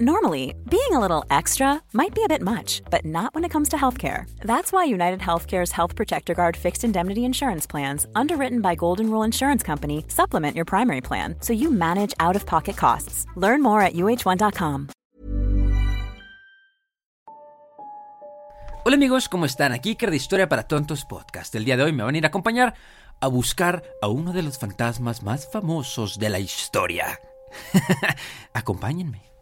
[0.00, 3.68] Normally, being a little extra might be a bit much, but not when it comes
[3.68, 4.24] to healthcare.
[4.40, 9.22] That's why United Healthcare's Health Protector Guard fixed indemnity insurance plans, underwritten by Golden Rule
[9.22, 13.24] Insurance Company, supplement your primary plan so you manage out of pocket costs.
[13.36, 14.88] Learn more at uh1.com.
[18.84, 19.70] Hola amigos, ¿cómo están?
[19.70, 21.54] Aquí Iker de Historia para Tontos Podcast.
[21.54, 22.74] El día de hoy me van a ir a acompañar
[23.20, 27.20] a buscar a uno de los fantasmas más famosos de la historia.
[28.54, 29.33] Acompáñenme.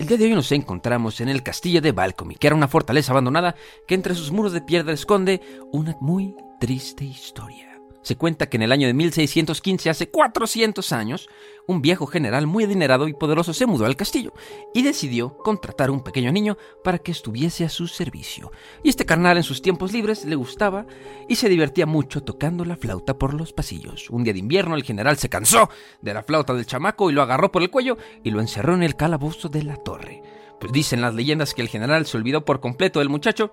[0.00, 3.12] El día de hoy nos encontramos en el castillo de Balcomy, que era una fortaleza
[3.12, 3.54] abandonada
[3.86, 7.69] que entre sus muros de piedra esconde una muy triste historia.
[8.02, 11.28] Se cuenta que en el año de 1615, hace 400 años,
[11.66, 14.32] un viejo general muy adinerado y poderoso se mudó al castillo
[14.74, 18.52] y decidió contratar a un pequeño niño para que estuviese a su servicio.
[18.82, 20.86] Y este carnal en sus tiempos libres le gustaba
[21.28, 24.08] y se divertía mucho tocando la flauta por los pasillos.
[24.10, 25.68] Un día de invierno el general se cansó
[26.00, 28.82] de la flauta del chamaco y lo agarró por el cuello y lo encerró en
[28.82, 30.22] el calabozo de la torre.
[30.58, 33.52] Pues dicen las leyendas que el general se olvidó por completo del muchacho,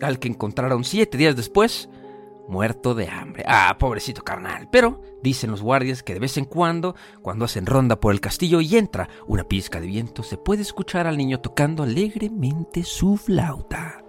[0.00, 1.88] al que encontraron siete días después
[2.48, 3.44] muerto de hambre.
[3.46, 4.68] Ah, pobrecito carnal.
[4.70, 8.60] Pero dicen los guardias que de vez en cuando, cuando hacen ronda por el castillo
[8.60, 14.01] y entra una pizca de viento, se puede escuchar al niño tocando alegremente su flauta.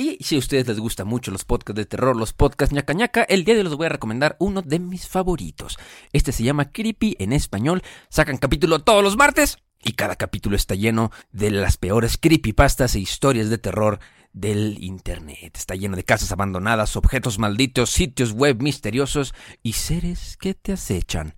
[0.00, 3.22] Y si a ustedes les gustan mucho los podcasts de terror, los podcasts ñaca ñaca,
[3.22, 5.78] el día de hoy les voy a recomendar uno de mis favoritos.
[6.14, 7.82] Este se llama Creepy en español.
[8.08, 13.00] Sacan capítulo todos los martes y cada capítulo está lleno de las peores creepypastas e
[13.00, 14.00] historias de terror
[14.32, 15.58] del Internet.
[15.58, 21.34] Está lleno de casas abandonadas, objetos malditos, sitios web misteriosos y seres que te acechan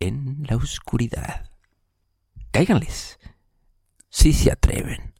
[0.00, 1.50] en la oscuridad.
[2.52, 3.18] Cáiganles,
[4.08, 5.17] si se atreven.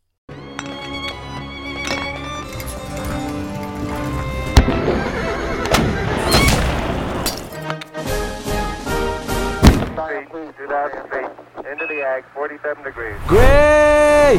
[13.28, 14.38] ¡Güey!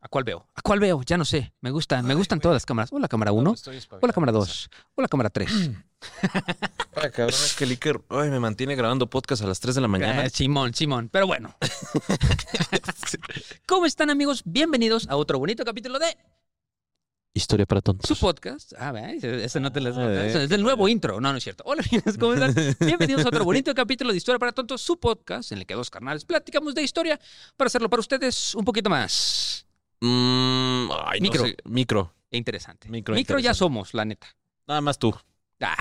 [0.00, 0.46] ¿A cuál veo?
[0.54, 1.02] ¿A cuál veo?
[1.06, 1.52] Ya no sé.
[1.60, 2.92] Me gustan, me gustan todas las cámaras.
[2.92, 3.54] Hola cámara 1.
[4.00, 4.70] Hola cámara 2.
[4.96, 5.70] Hola cámara 3.
[6.92, 9.80] Para cabrón, es que el Iker ay, me mantiene grabando podcast a las 3 de
[9.80, 10.24] la mañana.
[10.24, 11.08] Eh, Simón, Simón.
[11.12, 11.54] Pero bueno.
[13.66, 14.42] ¿Cómo están amigos?
[14.44, 16.16] Bienvenidos a otro bonito capítulo de
[17.32, 18.18] Historia para su tontos.
[18.18, 18.72] podcast.
[18.76, 18.92] Ah.
[19.12, 20.26] Ese no te lo Eh.
[20.28, 21.20] Ese es el nuevo intro.
[21.20, 21.62] No, no es cierto.
[21.64, 21.82] Hola,
[22.18, 22.52] ¿cómo están?
[22.80, 25.90] Bienvenidos a otro bonito capítulo de Historia para Tontos, su podcast, en el que dos
[25.90, 27.20] carnales platicamos de historia
[27.56, 29.64] para hacerlo para ustedes un poquito más
[30.02, 31.44] Mm, ay, no Micro.
[31.44, 31.56] sé.
[31.64, 32.14] Micro.
[32.32, 32.88] interesante.
[32.88, 33.54] Micro ya interesante.
[33.58, 34.26] somos, la neta.
[34.66, 35.14] Nada más tú.
[35.60, 35.76] Ah.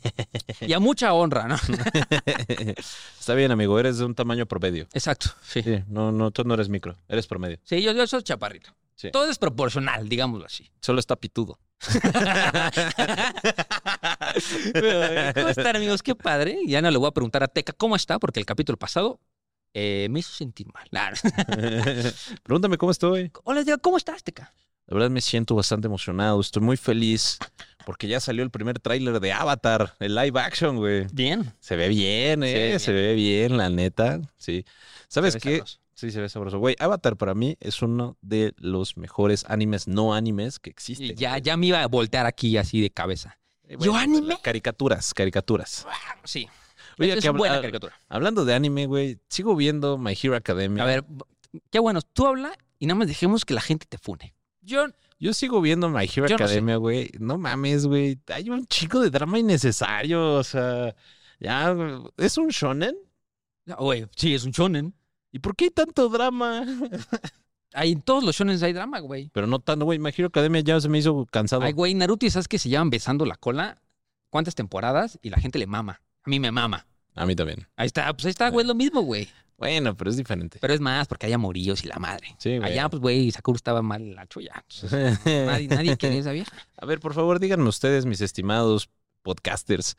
[0.60, 1.56] y a mucha honra, ¿no?
[3.20, 3.78] Está bien, amigo.
[3.78, 4.88] Eres de un tamaño promedio.
[4.92, 5.62] Exacto, sí.
[5.62, 6.96] Sí, no, no, tú no eres micro.
[7.08, 7.58] Eres promedio.
[7.64, 8.74] Sí, yo, yo soy chaparrito.
[8.94, 9.10] Sí.
[9.10, 10.70] Todo es proporcional, digámoslo así.
[10.80, 11.58] Solo está pitudo.
[15.34, 16.02] ¿Cómo están, amigos?
[16.02, 16.60] Qué padre.
[16.66, 19.20] Ya no le voy a preguntar a Teca cómo está, porque el capítulo pasado
[19.74, 20.88] eh, me hizo sentir mal.
[22.44, 23.32] Pregúntame cómo estoy.
[23.44, 24.54] Hola, Teca, ¿cómo estás, Teca?
[24.92, 26.38] La verdad me siento bastante emocionado.
[26.38, 27.38] Estoy muy feliz
[27.86, 31.06] porque ya salió el primer tráiler de Avatar, el live action, güey.
[31.14, 31.50] Bien.
[31.60, 32.78] Se ve bien, Se ve eh.
[32.78, 34.20] Se ve bien, la neta.
[34.36, 34.66] Sí.
[35.08, 35.52] ¿Sabes qué?
[35.52, 35.78] sabroso.
[35.94, 36.58] Sí, se ve sabroso.
[36.58, 41.06] Güey, Avatar para mí es uno de los mejores animes no animes que existen.
[41.06, 43.38] Y ya, ya me iba a voltear aquí así de cabeza.
[43.68, 44.36] Eh, ¿Yo anime?
[44.42, 45.86] Caricaturas, caricaturas.
[46.24, 46.50] Sí.
[46.98, 47.98] Oye, es que buena ah, caricatura.
[48.10, 50.82] Hablando de anime, güey, sigo viendo My Hero Academia.
[50.82, 51.02] A ver,
[51.70, 52.02] qué bueno.
[52.02, 54.34] Tú habla y nada más dejemos que la gente te fune.
[54.62, 54.86] Yo,
[55.18, 56.34] Yo sigo viendo My Hero.
[56.34, 57.10] Academia, güey.
[57.18, 58.18] No, mames, güey.
[58.28, 60.34] Hay un chico de drama innecesario.
[60.34, 60.94] O sea,
[61.38, 61.76] ya,
[62.16, 62.96] ¿es un shonen?
[63.78, 64.94] güey, sí, es un shonen.
[65.30, 66.64] ¿Y por qué hay tanto drama?
[67.74, 69.30] Hay, en todos los shonens hay drama, güey.
[69.32, 69.98] Pero no tanto, güey.
[69.98, 71.62] My Hero Academia ya se me hizo cansado.
[71.62, 73.80] Ay, güey, Naruto y Sasuke se llevan besando la cola.
[74.28, 75.18] ¿Cuántas temporadas?
[75.22, 76.02] Y la gente le mama.
[76.22, 76.86] A mí me mama.
[77.14, 77.66] A mí también.
[77.76, 79.28] Ahí está, pues ahí está, güey, lo mismo, güey.
[79.62, 80.58] Bueno, pero es diferente.
[80.60, 82.34] Pero es más, porque hay amoríos y la madre.
[82.38, 82.68] Sí, güey.
[82.72, 84.64] Allá, pues, güey, Sakura estaba mal la chulla.
[85.24, 86.50] Nadie, nadie quería esa vieja.
[86.76, 88.90] A ver, por favor, díganme ustedes, mis estimados
[89.22, 89.96] podcasters,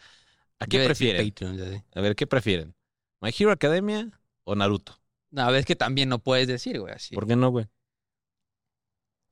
[0.60, 1.30] ¿a qué Yo prefieren?
[1.30, 1.82] Patreon.
[1.96, 2.76] A ver, ¿qué prefieren?
[3.22, 4.12] ¿My Hero Academia
[4.44, 5.00] o Naruto?
[5.32, 7.16] No, es que también no puedes decir, güey, así.
[7.16, 7.66] ¿Por qué no, güey?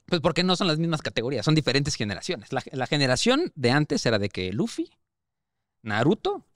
[0.06, 2.54] Pues porque no son las mismas categorías, son diferentes generaciones.
[2.54, 4.90] La, la generación de antes era de que Luffy,
[5.82, 6.48] Naruto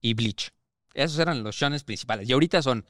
[0.00, 0.52] y Bleach.
[0.94, 2.28] Esos eran los shones principales.
[2.28, 2.86] Y ahorita son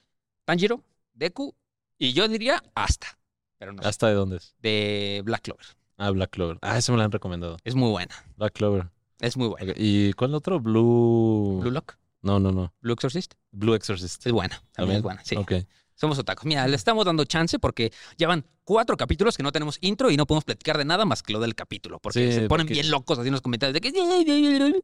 [0.47, 0.83] Tanjiro,
[1.13, 1.55] Deku
[1.99, 3.19] y yo diría hasta.
[3.59, 4.55] Pero no sé, ¿Hasta de dónde es?
[4.61, 5.67] de Black Clover.
[5.99, 6.59] Ah, Black Clover.
[6.63, 7.57] Ah, ese me lo han recomendado.
[7.65, 8.15] Es muy buena.
[8.37, 8.89] Black Clover.
[9.19, 9.73] Es muy buena.
[9.77, 10.61] ¿Y cuál otro?
[10.61, 11.59] Blue...
[11.63, 12.73] Blue Lock, No, no, no.
[12.81, 13.35] Blue Exorcist.
[13.51, 14.25] Blue Exorcist.
[14.27, 14.63] Es buena.
[14.73, 15.37] También es buena, sí.
[15.37, 15.53] Ok.
[15.95, 16.45] Somos otakus.
[16.45, 20.17] Mira, le estamos dando chance porque ya van cuatro capítulos que no tenemos intro y
[20.19, 21.99] no podemos platicar de nada más que lo del capítulo.
[21.99, 24.83] Porque Sí, se ponen porque- bien locos así en los comentarios de que...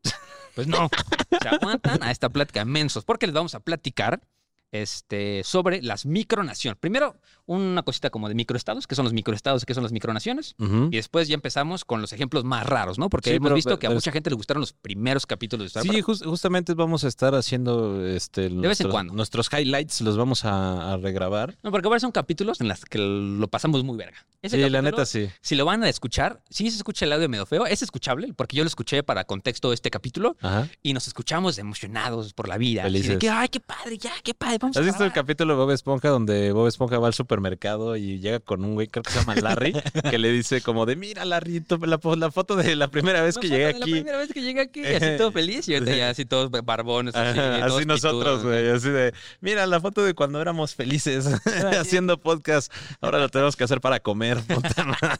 [0.54, 0.88] Pues no,
[1.42, 4.22] se aguantan a esta plática mensos porque les vamos a platicar
[4.72, 6.78] este, sobre las micronaciones.
[6.80, 7.14] Primero,
[7.46, 10.54] una cosita como de microestados, que son los microestados y qué son las micronaciones.
[10.58, 13.08] Y después ya empezamos con los ejemplos más raros, ¿no?
[13.10, 15.80] Porque Sí, hemos pero- visto que a mucha gente le gustaron los primeros capítulos de
[15.80, 19.12] Star Sí, justamente vamos a estar haciendo este, vez en nuestros, cuando.
[19.14, 21.56] nuestros highlights, los vamos a, a regrabar.
[21.62, 24.26] No, porque ahora son capítulos en los que lo pasamos muy verga.
[24.40, 25.28] Ese Sí, la neta sí.
[25.42, 28.56] Si lo van a escuchar, sí se escucha el audio medio feo, es escuchable, porque
[28.56, 30.68] yo lo escuché para contexto de este capítulo Ajá.
[30.82, 32.82] y nos escuchamos emocionados por la vida.
[32.84, 33.18] así de Felices.
[33.18, 35.14] que, ay, qué padre, ya, qué padre, vamos ¿Has visto el grabar".
[35.26, 38.86] capítulo de Bob Esponja donde Bob Esponja va al supermercado y llega con un güey,
[38.88, 39.74] creo que se llama Larry,
[40.10, 43.36] que le dice como de, mira Larry, la, fo- la foto de la primera vez
[43.36, 43.90] que llegué de La aquí.
[43.92, 47.14] primera vez que llegué aquí, así todo feliz y ahorita ya así todos barbones.
[47.14, 51.26] Así, Ajá, todos así nosotros, güey, así de, mira la foto de cuando éramos felices
[51.78, 54.38] haciendo podcast, ahora lo tenemos que hacer para comer.
[54.42, 55.18] puta.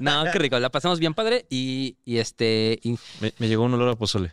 [0.00, 2.78] No, qué rico, la pasamos bien padre y, y este...
[2.82, 4.32] y- me, me llegó un olor a pozole.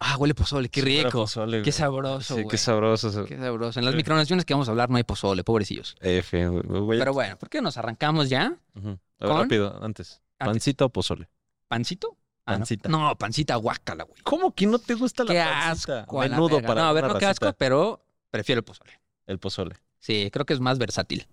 [0.00, 1.10] Ah, huele pozole, qué rico.
[1.10, 2.48] pozole, Qué sabroso, Sí, güey.
[2.50, 3.24] qué sabroso.
[3.24, 3.78] Qué sabroso.
[3.78, 5.96] En las micronaciones que vamos a hablar no hay pozole, pobrecillos.
[6.00, 6.98] F, güey.
[6.98, 8.56] Pero bueno, ¿por qué nos arrancamos ya?
[8.74, 8.88] Ujú.
[8.88, 9.40] A ver, ¿Con?
[9.42, 10.20] Rápido, antes.
[10.38, 11.28] ¿Pancita o pozole?
[11.68, 12.16] ¿Pancito?
[12.44, 12.54] Ah.
[12.54, 12.88] Pancita.
[12.88, 14.20] No, pancita guácala, güey.
[14.22, 16.00] ¿Cómo que no te gusta la Qué pancita?
[16.00, 16.22] asco.
[16.22, 18.92] la Menudo para No, a ver, no, qué asco, pero prefiero el pozole.
[19.26, 19.76] El pozole.
[20.00, 21.26] Sí, creo que es más versátil.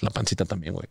[0.00, 0.86] La pancita también, güey.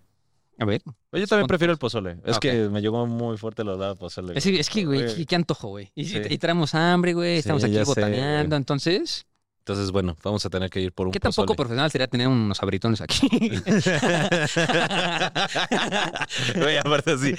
[0.59, 0.81] A ver.
[1.11, 2.17] Yo también prefiero el pozole.
[2.25, 2.41] Es Ok.
[2.41, 4.37] que me llegó muy fuerte el olor a pozole.
[4.37, 5.91] Es, que- es que, güey, qué, qué antojo, güey.
[5.95, 6.19] Y, Sí.
[6.29, 7.37] y traemos hambre, güey.
[7.37, 8.55] Estamos Sí, aquí sé, botaneando.
[8.55, 9.25] Entonces,
[9.59, 11.57] Entonces, bueno, vamos a tener que ir por un ¿qué tan poco pozole.
[11.57, 13.27] profesional sería tener unos abritones aquí?
[16.55, 17.35] Güey, aparte así.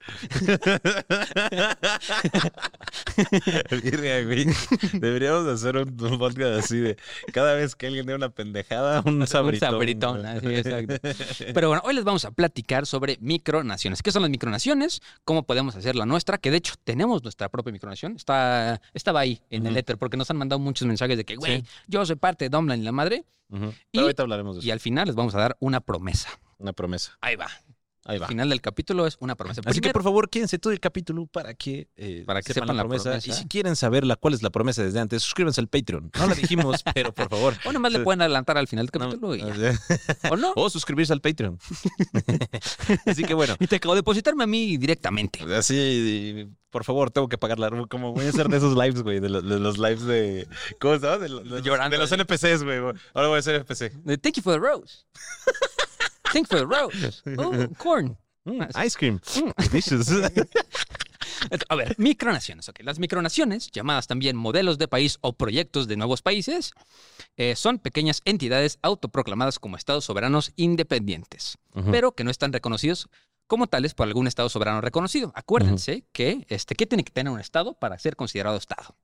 [3.82, 4.46] Virga, güey.
[4.94, 6.96] Deberíamos hacer un, podcast así de
[7.32, 9.68] cada vez que alguien dé una pendejada, un sabritón.
[9.68, 10.94] Un sabritón, así, exacto.
[11.52, 14.02] Pero bueno, hoy les vamos a platicar sobre micronaciones.
[14.02, 15.02] ¿Qué son las micronaciones?
[15.24, 16.38] ¿Cómo podemos hacer la nuestra?
[16.38, 18.16] Que de hecho tenemos nuestra propia micronación.
[18.16, 21.60] Está, estaba ahí en el éter porque nos han mandado muchos mensajes de que, güey,
[21.60, 21.64] Sí.
[21.88, 23.24] yo soy parte de Dumbline y la madre.
[23.48, 24.68] Pero ahorita hablaremos de eso.
[24.68, 26.28] Y al final les vamos a dar una promesa.
[26.58, 27.16] Una promesa.
[27.20, 27.48] Ahí va.
[28.06, 28.24] Ahí va.
[28.26, 29.60] Al final del capítulo es una promesa.
[29.66, 32.82] Así que por favor, quédense todo el capítulo para que, eh, Para que sepan la
[32.84, 33.16] promesa.
[33.18, 36.10] Y si quieren saber la, cuál es la promesa desde antes, suscríbanse al Patreon.
[36.18, 37.54] No la dijimos, pero por favor.
[37.66, 39.46] O nomás le pueden adelantar al final del No, capítulo y ya.
[39.46, 40.52] o sea, ¿O no?
[40.56, 41.58] o suscribirse al Patreon.
[43.06, 45.40] Así que bueno, Y te acabo de depositarme a mí directamente.
[45.54, 49.20] así, por favor, tengo que pagar la Como voy a hacer de esos lives, güey,
[49.20, 50.48] de, lo- de los lives de.
[50.80, 51.18] ¿Cómo se llama?
[51.18, 51.94] De, lo- de los- Llorando.
[51.96, 52.78] de los NPCs, güey.
[52.78, 53.92] Ahora voy a hacer NPC.
[54.22, 55.04] Thank you for the rose.
[56.32, 57.22] Thank you for the rose.
[57.38, 58.16] Oh, corn.
[58.46, 59.20] Mm, ice cream.
[59.36, 60.46] Mm.
[61.68, 62.68] A ver, micronaciones.
[62.68, 62.80] ok.
[62.82, 66.72] Las micronaciones, llamadas también modelos de país o proyectos de nuevos países,
[67.36, 71.58] eh, son pequeñas entidades autoproclamadas como estados soberanos independientes,
[71.90, 73.08] pero que no están reconocidos
[73.46, 75.32] como tales por algún estado soberano reconocido.
[75.34, 78.96] Acuérdense que, este, ¿qué tiene que tener un estado para ser considerado estado?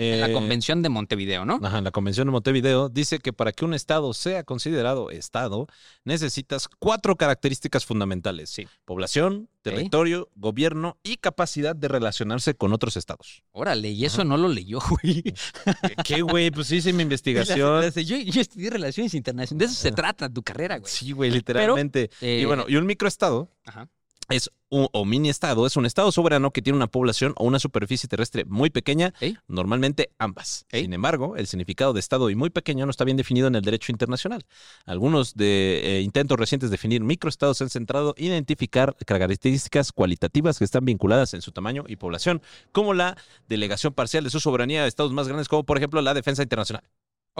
[0.00, 1.60] En la Eh, Convención de Montevideo, ¿no?
[1.62, 5.66] Ajá, la Convención de Montevideo dice que para que un estado sea considerado estado,
[6.04, 8.50] necesitas cuatro características fundamentales.
[8.50, 8.66] Sí.
[8.84, 13.42] Población, territorio, gobierno y capacidad de relacionarse con otros estados.
[13.52, 15.22] Órale, y eso no lo leyó, güey.
[16.04, 16.50] ¿Qué, güey?
[16.50, 17.82] Pues hice mi investigación.
[17.94, 19.58] Yo, yo estudié Relaciones Internacionales.
[19.58, 20.90] De eso se trata tu carrera, güey.
[20.90, 22.10] Sí, güey, literalmente.
[22.20, 23.88] Eh, y bueno, y un microestado Ajá.
[24.30, 27.58] Es un, o mini estado, es un estado soberano que tiene una población o una
[27.58, 29.12] superficie terrestre muy pequeña,
[29.48, 30.66] normalmente ambas.
[30.70, 33.62] Sin embargo, el significado de estado y muy pequeño no está bien definido en el
[33.62, 34.46] derecho internacional.
[34.86, 40.58] Algunos de eh, intentos recientes de definir microestados se han centrado en identificar características cualitativas
[40.58, 42.40] que están vinculadas en su tamaño y población,
[42.72, 43.16] como la
[43.48, 46.84] delegación parcial de su soberanía a estados más grandes, como por ejemplo la defensa internacional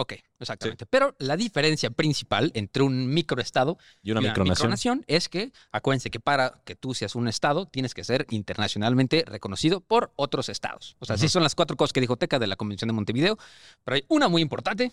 [0.01, 0.87] Ok, exactamente.
[0.87, 4.71] Pero la diferencia principal entre un microestado y una y micronación.
[4.71, 9.23] micronación es que, acuérdense que para que tú seas un estado, tienes que ser internacionalmente
[9.27, 10.95] reconocido por otros estados.
[10.97, 11.33] O sea, sí Ujú.
[11.33, 13.37] son las cuatro cosas que dijo Teca de la Convención de Montevideo,
[13.83, 14.91] pero hay una muy importante,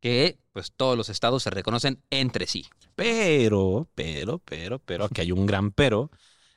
[0.00, 2.66] que pues todos los estados se reconocen entre sí.
[2.94, 6.10] Pero, pero, pero, pero, aquí hay un gran pero.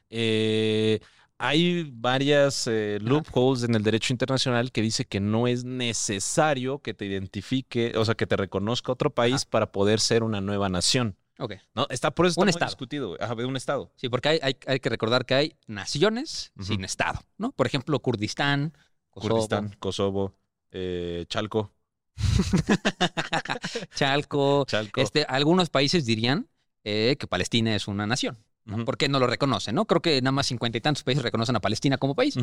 [0.09, 0.99] Eh,
[1.39, 6.93] hay varias eh, loopholes en el derecho internacional que dice que no es necesario que
[6.93, 11.15] te identifique, o sea, que te reconozca otro país para poder ser una nueva nación.
[11.39, 11.53] Ok.
[11.75, 11.85] ¿no?
[11.89, 12.69] Está por eso está Un muy estado.
[12.69, 13.17] discutido.
[13.19, 13.91] Ajá, un estado.
[13.95, 17.51] Sí, porque hay, hay, hay que recordar que hay naciones sin estado, ¿no?
[17.51, 18.73] Por ejemplo, Kurdistán,
[19.11, 20.33] Kosovo, Kurdistán, Kosovo,
[20.71, 21.71] eh, Chalco,
[23.95, 24.65] Chalco.
[24.65, 25.01] Chalco.
[25.01, 26.47] Este, algunos países dirían
[26.83, 28.37] eh, que Palestina es una nación.
[28.69, 28.85] Ujú.
[28.85, 29.75] ¿Por qué no lo reconocen?
[29.75, 29.85] ¿no?
[29.85, 32.35] Creo que nada más cincuenta y tantos países reconocen a Palestina como país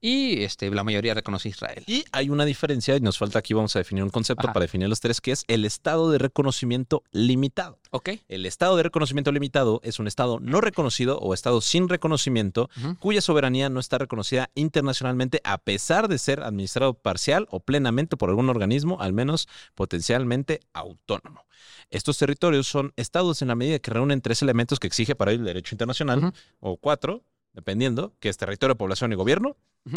[0.00, 1.84] y este, la mayoría reconoce a Israel.
[1.86, 4.52] Y hay una diferencia, y nos falta aquí, vamos a definir un concepto Ajá.
[4.52, 7.78] para definir los tres, que es el estado de reconocimiento limitado.
[7.90, 8.10] Ok.
[8.28, 13.20] El estado de reconocimiento limitado es un estado no reconocido o estado sin reconocimiento cuya
[13.20, 18.48] soberanía no está reconocida internacionalmente a pesar de ser administrado parcial o plenamente por algún
[18.48, 21.44] organismo, al menos potencialmente autónomo.
[21.90, 25.44] Estos territorios son estados en la medida que reúnen tres elementos que exige para el
[25.44, 29.56] derecho internacional, o cuatro, dependiendo, que es territorio, población y gobierno.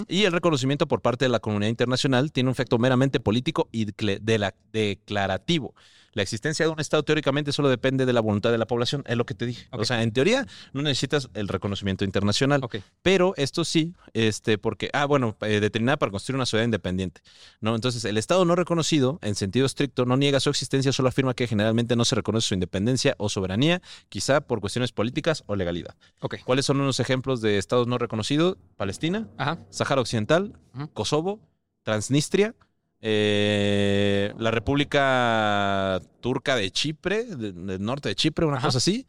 [0.09, 3.85] Y el reconocimiento por parte de la comunidad internacional tiene un efecto meramente político y
[3.93, 5.73] cle- de la- declarativo.
[6.17, 9.15] La existencia de un Estado teóricamente solo depende de la voluntad de la población, es
[9.15, 9.67] lo que te dije.
[9.69, 12.63] O sea, en teoría no necesitas el reconocimiento internacional.
[12.63, 12.77] Ok.
[13.03, 17.21] Pero esto sí, este, porque, ah, bueno, eh, determinada para construir una sociedad independiente.
[17.61, 17.75] ¿no?
[17.75, 21.45] Entonces, el Estado no reconocido, en sentido estricto, no niega su existencia, solo afirma que
[21.45, 25.95] generalmente no se reconoce su independencia o soberanía, quizá por cuestiones políticas o legalidad.
[26.21, 26.37] Ok.
[26.45, 28.57] ¿Cuáles son unos ejemplos de Estados no reconocidos?
[28.75, 29.59] Palestina, Ajá.
[29.69, 30.57] Sáhara Occidental.
[30.95, 31.39] Kosovo,
[31.83, 32.55] Transnistria,
[33.01, 38.67] eh, la República Turca de Chipre, de- del norte de Chipre, una Ajá.
[38.67, 39.05] cosa así.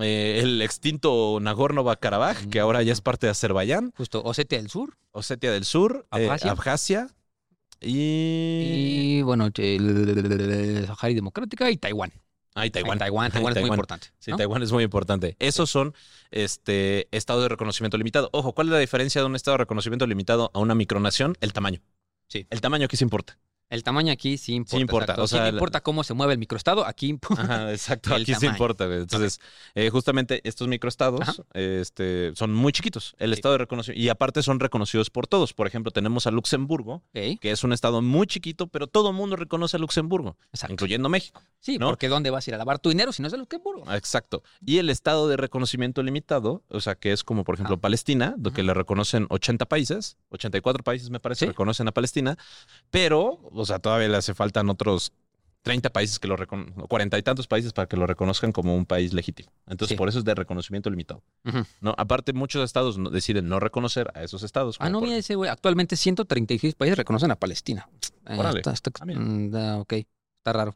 [0.00, 3.92] eh, el extinto Nagorno-Karabaj, que ahora ya es parte de Azerbaiyán.
[3.96, 4.96] Justo Osetia del Sur.
[5.12, 7.08] Osetia del Sur, eh, Abjasia.
[7.80, 9.18] Y...
[9.18, 12.12] Y bueno, Sahara Democrática y Taiwán.
[12.54, 12.98] Ay, Taiwán.
[12.98, 14.08] Taiwán, Taiwán es muy importante.
[14.18, 14.32] Sí.
[14.36, 15.36] Taiwán es muy importante.
[15.38, 15.94] Esos son
[16.32, 18.30] este, estados de reconocimiento limitado.
[18.32, 21.36] Ojo, ¿cuál es la diferencia de un estado de reconocimiento limitado a una micronación?
[21.40, 21.80] El tamaño.
[22.28, 22.46] Sí.
[22.50, 23.38] El tamaño aquí se importa.
[23.70, 24.80] El tamaño aquí sí importa.
[24.80, 25.22] importa, exacto.
[25.22, 27.42] o Sí sea, no la- importa cómo se mueve el microestado, aquí importa.
[27.42, 28.14] Ajá, exacto.
[28.14, 28.86] Aquí sí importa.
[28.86, 29.00] güey.
[29.00, 29.40] Entonces,
[29.74, 31.34] eh, justamente estos microestados Ajá.
[31.54, 33.14] este, son muy chiquitos.
[33.18, 33.34] El Sí.
[33.34, 34.02] estado de reconocimiento.
[34.02, 35.52] Y aparte son reconocidos por todos.
[35.52, 39.36] Por ejemplo, tenemos a Luxemburgo, que es un estado muy chiquito, pero todo el mundo
[39.36, 40.72] reconoce a Luxemburgo, exacto.
[40.72, 41.42] incluyendo México.
[41.60, 41.88] Sí, ¿no?
[41.88, 43.92] porque ¿dónde vas a ir a lavar tu dinero si no es el Luxemburgo?
[43.92, 44.42] Exacto.
[44.64, 47.80] Y el estado de reconocimiento limitado, o sea, que es como, por ejemplo, Ah.
[47.80, 51.46] Palestina, do que le reconocen 80 países, 84 países me parece, Sí.
[51.48, 52.38] reconocen a Palestina,
[52.90, 55.12] pero, o sea, todavía le hace faltan otros
[55.62, 58.86] 30 países que lo reconocen, 40 y tantos países para que lo reconozcan como un
[58.86, 59.50] país legítimo.
[59.66, 59.98] Entonces, Sí.
[59.98, 61.22] por eso es de reconocimiento limitado.
[61.80, 61.94] ¿no?
[61.98, 64.76] Aparte, muchos estados no- deciden no reconocer a esos estados.
[64.78, 65.50] Ah, no, por- mira ese güey.
[65.50, 67.88] Actualmente 136 países reconocen a Palestina.
[68.26, 69.92] Eh, está, está- Ah, mm, ok,
[70.38, 70.74] está raro.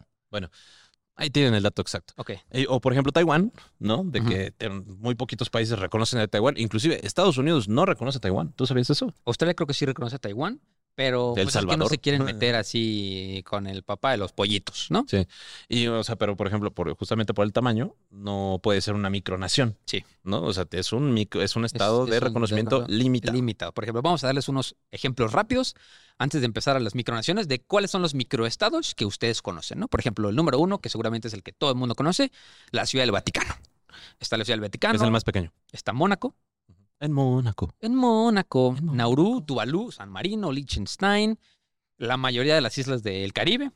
[1.15, 2.15] Ahí tienen el dato exacto.
[2.17, 2.31] Ok.
[2.51, 4.03] Eh, O por ejemplo Taiwán, ¿no?
[4.03, 4.55] De que
[4.99, 6.55] muy poquitos países reconocen a Taiwán.
[6.57, 8.53] Inclusive Estados Unidos no reconoce a Taiwán.
[8.55, 9.13] ¿Tú sabías eso?
[9.27, 10.61] Australia creo que sí reconoce a Taiwán,
[10.95, 14.87] pero pues, es que no se quieren meter así con el papá de los pollitos,
[14.91, 15.05] ¿no?
[15.09, 15.27] Sí.
[15.69, 19.11] Y, o sea, pero por ejemplo, por, justamente por el tamaño, no puede ser una
[19.11, 19.79] micronación.
[19.87, 20.05] Sí.
[20.23, 20.43] ¿No?
[20.43, 23.35] O sea, es un micro, es un estado es de un- de reconocimiento recono- limitado.
[23.35, 23.73] Limitado.
[23.73, 25.75] Por ejemplo, vamos a darles unos ejemplos rápidos
[26.19, 29.89] antes de empezar a las micronaciones de cuáles son los microestados que ustedes conocen, ¿no?
[29.89, 32.31] Por ejemplo, el número uno, que seguramente es el que todo el mundo conoce,
[32.71, 33.55] la Ciudad del Vaticano.
[34.21, 35.53] Está la Ciudad del Vaticano, es el más pequeño.
[35.73, 36.35] está Mónaco,
[37.03, 37.75] En Mónaco.
[37.81, 38.97] en Mónaco, En.
[38.97, 41.39] Nauru, Tuvalu, San Marino, Liechtenstein,
[41.99, 43.73] la mayoría de las islas del Caribe,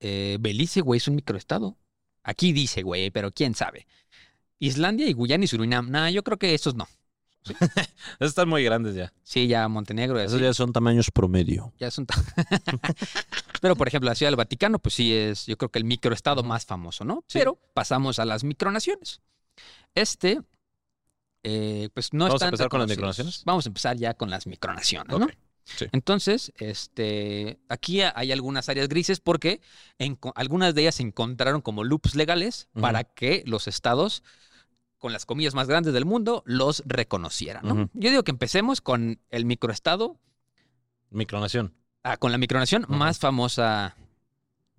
[0.00, 1.76] eh, Belice, güey, es un microestado.
[2.22, 3.86] Aquí dice, güey, pero quién sabe.
[4.58, 5.90] Islandia y Guyana y Surinam.
[5.90, 6.86] Nah, yo creo que estos no.
[7.48, 9.12] Esos están muy grandes ya.
[9.22, 10.20] Sí, ya Montenegro.
[10.20, 10.42] Esos así.
[10.44, 11.72] ya son tamaños promedio.
[11.78, 12.22] Ya ta-
[13.62, 16.42] Pero, por ejemplo, la Ciudad del Vaticano, pues sí es, yo creo que el microestado
[16.42, 17.24] más famoso, ¿no?
[17.28, 17.38] Sí.
[17.38, 19.22] Pero pasamos a las micronaciones.
[19.94, 20.40] Este,
[21.42, 23.42] eh, pues no ¿Vamos a empezar con las micronaciones?
[23.44, 25.28] Vamos a empezar ya con las micronaciones, ¿no?
[25.64, 25.86] Sí.
[25.92, 29.60] Entonces, este, aquí hay algunas áreas grises porque
[29.98, 34.24] en, algunas de ellas se encontraron como loops legales para que los estados
[34.98, 37.90] con las comillas más grandes del mundo los reconocieran, ¿no?
[37.94, 40.18] Yo digo que empecemos con el microestado
[41.10, 41.74] Micronación.
[42.02, 43.96] Ah, con la micronación más famosa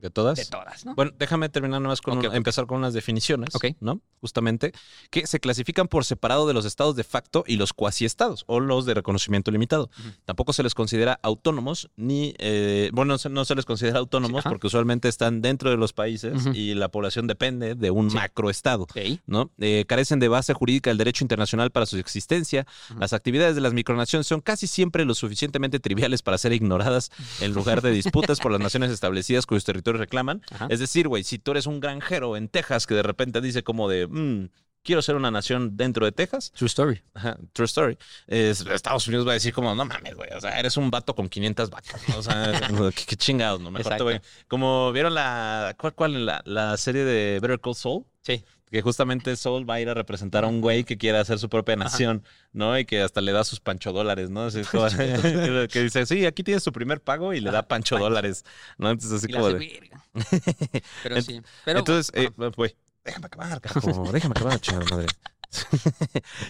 [0.01, 0.37] ¿De todas?
[0.37, 0.95] de todas, ¿no?
[0.95, 2.35] Bueno, déjame terminar nomás con Ok, un- ok.
[2.35, 3.67] empezar con unas definiciones, Ok.
[3.79, 4.01] ¿no?
[4.19, 4.71] Justamente,
[5.09, 8.85] que se clasifican por separado de los estados de facto y los cuasi-estados, o los
[8.85, 9.89] de reconocimiento limitado.
[10.25, 14.67] Tampoco se les considera autónomos, ni, eh, bueno, no se- les considera autónomos Sí, porque
[14.67, 18.15] usualmente están dentro de los países y la población depende de un Sí.
[18.15, 18.87] macroestado.
[19.27, 19.51] ¿no?
[19.59, 22.65] Eh, carecen de base jurídica del derecho internacional para su existencia.
[22.99, 27.53] Las actividades de las micronaciones son casi siempre lo suficientemente triviales para ser ignoradas en
[27.53, 30.41] lugar de disputas por las naciones establecidas cuyos territorios reclaman.
[30.51, 30.67] Ajá.
[30.69, 33.89] Es decir, güey, si tú eres un granjero en Texas que de repente dice como
[33.89, 34.49] de, "Mm,
[34.83, 37.01] quiero ser una nación dentro de Texas, True story.
[37.13, 40.57] Ajá, true story, es- Estados Unidos va a decir como, no mames, güey, o sea,
[40.59, 42.17] eres un vato con 500 vacas, ¿no?
[42.17, 42.51] o sea,
[42.95, 43.69] qué, qué chingados, ¿no?
[43.69, 46.25] Mejor te voy- Como vieron la, ¿cuál, cuál?
[46.25, 48.43] La, la serie de Better Call Saul, Sí.
[48.71, 51.49] Que justamente Saul va a ir a representar a un güey que quiere hacer su
[51.49, 52.23] propia nación,
[52.53, 52.77] ¿no?
[52.79, 54.45] Y que hasta le da sus pancho dólares, ¿no?
[54.45, 54.87] Así es como-
[55.69, 58.03] que dice, sí, aquí tienes su primer pago y le da pancho pancho.
[58.05, 58.45] dólares,
[58.77, 58.89] ¿no?
[58.89, 59.91] Entonces así Y la como hace de...
[61.03, 61.41] Pero sí.
[61.65, 62.51] Pero, Entonces, eh, ajá.
[62.55, 65.07] güey, déjame acabar, carajo, déjame acabar, chingada madre.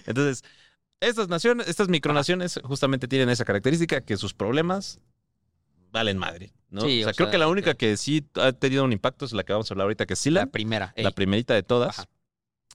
[0.06, 0.44] Entonces,
[1.00, 5.00] estas naciones, estas micronaciones justamente tienen esa característica que sus problemas
[5.92, 6.82] valen madre, ¿no?
[6.82, 9.26] Sí, o sea, o creo sea, que la única que sí ha tenido un impacto
[9.26, 10.94] es la que vamos a hablar ahorita, que es La Sila, primera.
[10.96, 11.04] ey.
[11.04, 12.00] la primerita de todas.
[12.00, 12.10] Ajá.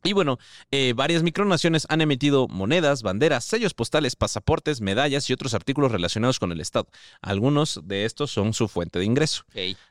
[0.06, 0.38] Y bueno,
[0.70, 6.38] eh, varias micronaciones han emitido monedas, banderas, sellos postales, pasaportes, medallas y otros artículos relacionados
[6.38, 6.88] con el Estado.
[7.20, 9.44] Algunos de estos son su fuente de ingreso.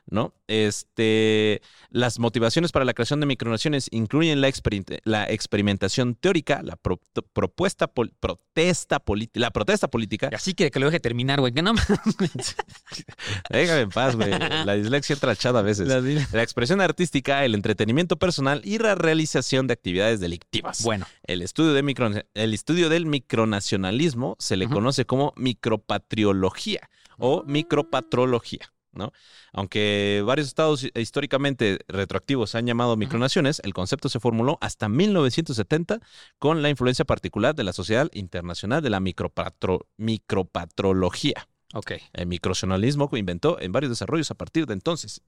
[0.08, 0.32] ¿no?
[0.46, 6.76] Este, las motivaciones para la creación de micronaciones incluyen la, experin- la experimentación teórica, la
[6.76, 7.00] pro-
[7.32, 10.28] propuesta pol- protesta política, la protesta política.
[10.32, 11.52] Y Así quiere que lo deje terminar, güey.
[11.52, 11.74] Que no
[13.50, 14.30] Déjame en paz, güey.
[14.30, 15.88] La dislexia chat a veces.
[16.32, 20.82] La expresión artística, el entretenimiento personal y la realización de actividades delictivas.
[20.82, 27.42] Bueno, El estudio, de micro- el estudio del micronacionalismo se le conoce como micropatriología o
[27.44, 28.72] micropatrología.
[28.92, 29.12] ¿no?
[29.52, 36.00] Aunque varios estados históricamente retroactivos se han llamado micronaciones, el concepto se formuló hasta 1970
[36.38, 41.46] con la influencia particular de la Sociedad Internacional de la Micropatro- Micropatrología.
[41.74, 41.92] ok.
[42.14, 45.20] El micronacionalismo inventó en varios desarrollos a partir de entonces.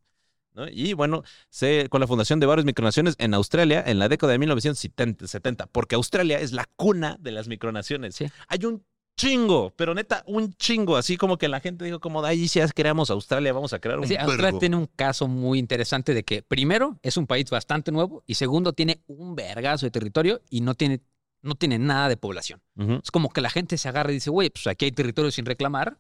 [0.55, 0.69] ¿No?
[0.69, 4.39] Y bueno, se, con la fundación de varias micronaciones en Australia en la década de
[4.39, 8.15] 1970, porque Australia es la cuna de las micronaciones.
[8.15, 8.27] Sí.
[8.49, 8.85] Hay un
[9.19, 10.97] chingo, pero neta, un chingo.
[10.97, 13.99] Así como que la gente dijo, como ahí si ya creamos Australia, vamos a crear
[13.99, 14.59] un Sí, Australia vergo".
[14.61, 18.73] tiene un caso muy interesante de que, primero, es un país bastante nuevo y segundo,
[18.73, 21.01] tiene un vergazo de territorio y no tiene,
[21.43, 22.63] no tiene nada de población.
[23.03, 25.47] Es como que la gente se agarra y dice, güey, pues aquí hay territorio sin
[25.47, 25.99] reclamar,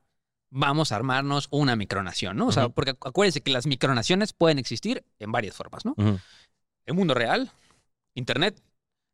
[0.50, 2.46] vamos a armarnos una micronación, ¿no?
[2.46, 5.94] O sea, porque acu- acuérdense que las micronaciones pueden existir en varias formas, ¿no?
[5.96, 6.18] Ujú.
[6.86, 7.50] El mundo real,
[8.14, 8.60] internet,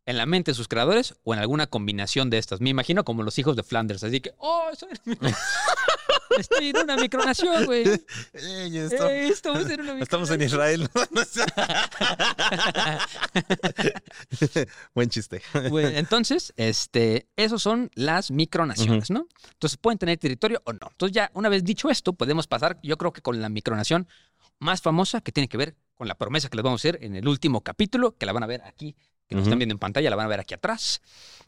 [0.06, 2.60] en la mente de sus creadores o en alguna combinación de estas.
[2.60, 4.90] Me imagino como los hijos de Flanders, así que, oh, soy-
[6.38, 7.84] estoy en una micronación, güey.
[8.34, 10.88] Eh, estamos en una Estamos en Israel.
[14.94, 15.42] Buen chiste.
[15.54, 19.26] Entonces, este, esos son las micronaciones, ¿no?
[19.52, 20.88] Entonces pueden tener territorio o no.
[20.90, 24.08] Entonces ya una vez dicho esto, podemos pasar, yo creo que con la micronación
[24.58, 27.16] más famosa que tiene que ver con la promesa que les vamos a hacer en
[27.16, 30.10] el último capítulo, que la van a ver aquí, que nos están viendo en pantalla,
[30.10, 31.00] la van a ver aquí atrás,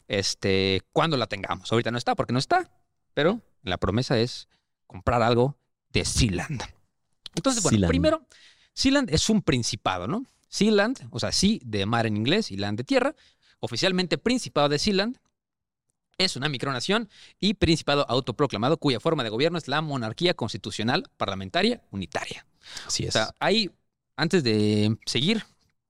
[0.08, 1.70] este, cuando la tengamos.
[1.72, 2.70] Ahorita no está porque no está,
[3.14, 4.48] pero la promesa es
[4.86, 5.56] comprar algo
[5.90, 6.62] de Sealand.
[7.34, 7.88] Entonces, bueno, Sealand.
[7.90, 8.26] primero,
[8.72, 10.24] Sealand es un principado, ¿no?
[10.48, 13.14] Sealand, o sea, sí de mar en inglés y land de tierra,
[13.60, 15.18] oficialmente Principado de Sealand,
[16.18, 21.82] es una micronación y principado autoproclamado cuya forma de gobierno es la monarquía constitucional parlamentaria
[21.90, 22.46] unitaria.
[22.86, 23.12] Así O es.
[23.12, 23.70] sea, hay,
[24.16, 25.44] antes de seguir,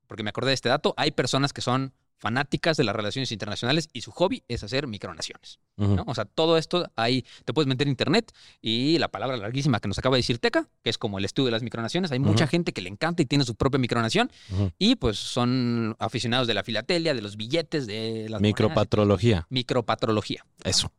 [0.09, 3.89] porque me acordé de este dato, hay personas que son fanáticas de las relaciones internacionales
[3.93, 5.61] y su hobby es hacer micronaciones.
[6.07, 9.89] O sea, todo esto ahí te puedes meter en internet y la palabra larguísima que
[9.89, 12.47] nos acaba de decir Teca, que es como el estudio de las micronaciones, hay mucha
[12.47, 14.31] gente que le encanta y tiene su propia micronación
[14.79, 19.47] y pues son aficionados de la filatelia, de los billetes, de las monedas, Micropatrología.
[19.51, 20.47] micropatrología.
[20.65, 20.91] Eso.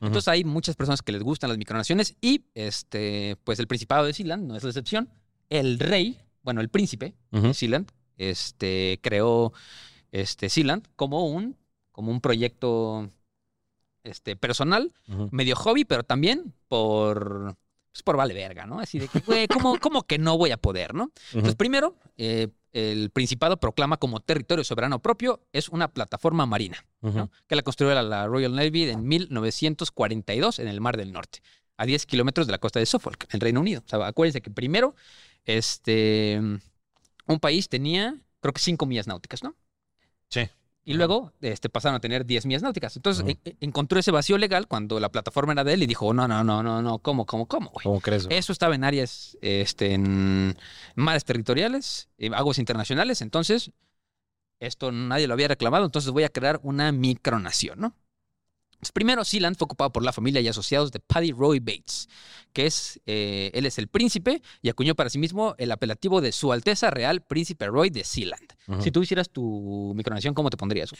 [0.00, 4.14] Entonces hay muchas personas que les gustan las micronaciones y este, pues el Principado de
[4.14, 5.10] Sealand no es la excepción.
[5.50, 9.52] El rey, bueno, el príncipe de Sealand, este, creó
[10.12, 11.56] este, Sealand como un,
[11.92, 13.08] como un proyecto
[14.04, 14.92] este, personal,
[15.30, 17.56] medio hobby, pero también por,
[17.92, 18.80] pues por vale verga, ¿no?
[18.80, 21.12] Así de que, güey, ¿cómo, cómo que no voy a poder, no?
[21.32, 26.84] Entonces, primero, eh, el Principado proclama como territorio soberano propio, es una plataforma marina.
[27.02, 27.30] ¿no?
[27.46, 31.40] que la construyó la, la Royal Navy en 1942 en el Mar del Norte,
[31.78, 33.82] a 10 kilómetros de la costa de Suffolk, en Reino Unido.
[33.84, 34.94] O sea, acuérdense que primero,
[35.44, 36.38] este,
[37.26, 39.56] un país tenía, creo que 5 millas náuticas, ¿no?
[40.30, 40.48] Sí.
[40.82, 42.96] Y luego este, pasaron a tener 10 millas náuticas.
[42.96, 46.12] Entonces en- en- encontró ese vacío legal cuando la plataforma era de él y dijo,
[46.14, 47.84] no, no, no, no, no, ¿cómo, cómo, cómo, güey?
[47.84, 48.26] ¿Cómo crees?
[48.26, 48.38] güey?
[48.38, 50.56] Eso estaba en áreas, este, en
[50.96, 53.70] mares territoriales, en aguas internacionales, entonces
[54.58, 57.94] esto nadie lo había reclamado, entonces voy a crear una micronación, ¿no?
[58.80, 62.08] Pues primero, Sealand fue ocupado por la familia y asociados de Paddy Roy Bates,
[62.54, 66.32] que es, eh, él es el príncipe y acuñó para sí mismo el apelativo de
[66.32, 68.48] Su Alteza Real Príncipe Roy de Sealand.
[68.82, 70.90] Si tú hicieras tu micronación, ¿cómo te pondrías?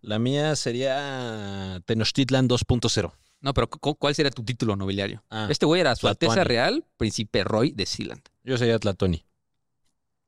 [0.00, 3.12] La mía sería Tenochtitlan 2.0.
[3.40, 5.24] No, pero cu- ¿cuál sería tu título nobiliario?
[5.28, 6.44] Ah, Este güey era Su Alteza.
[6.44, 8.22] Real Príncipe Roy de Sealand.
[8.44, 9.24] Yo sería Tlatoni.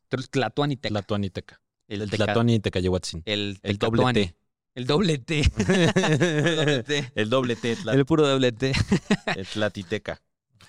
[0.09, 0.89] Tlatuani Teca.
[0.93, 1.61] Tlatoni Teca.
[1.89, 3.23] El, Teca- Tlatoni Tecayehuatzin.
[3.27, 4.13] el, El doble.
[4.13, 4.35] T.
[4.77, 5.43] El doble T.
[5.57, 7.13] doble T.
[7.15, 7.77] El doble T.
[7.91, 8.75] El puro doble T.
[9.35, 10.21] el Tlatiteca.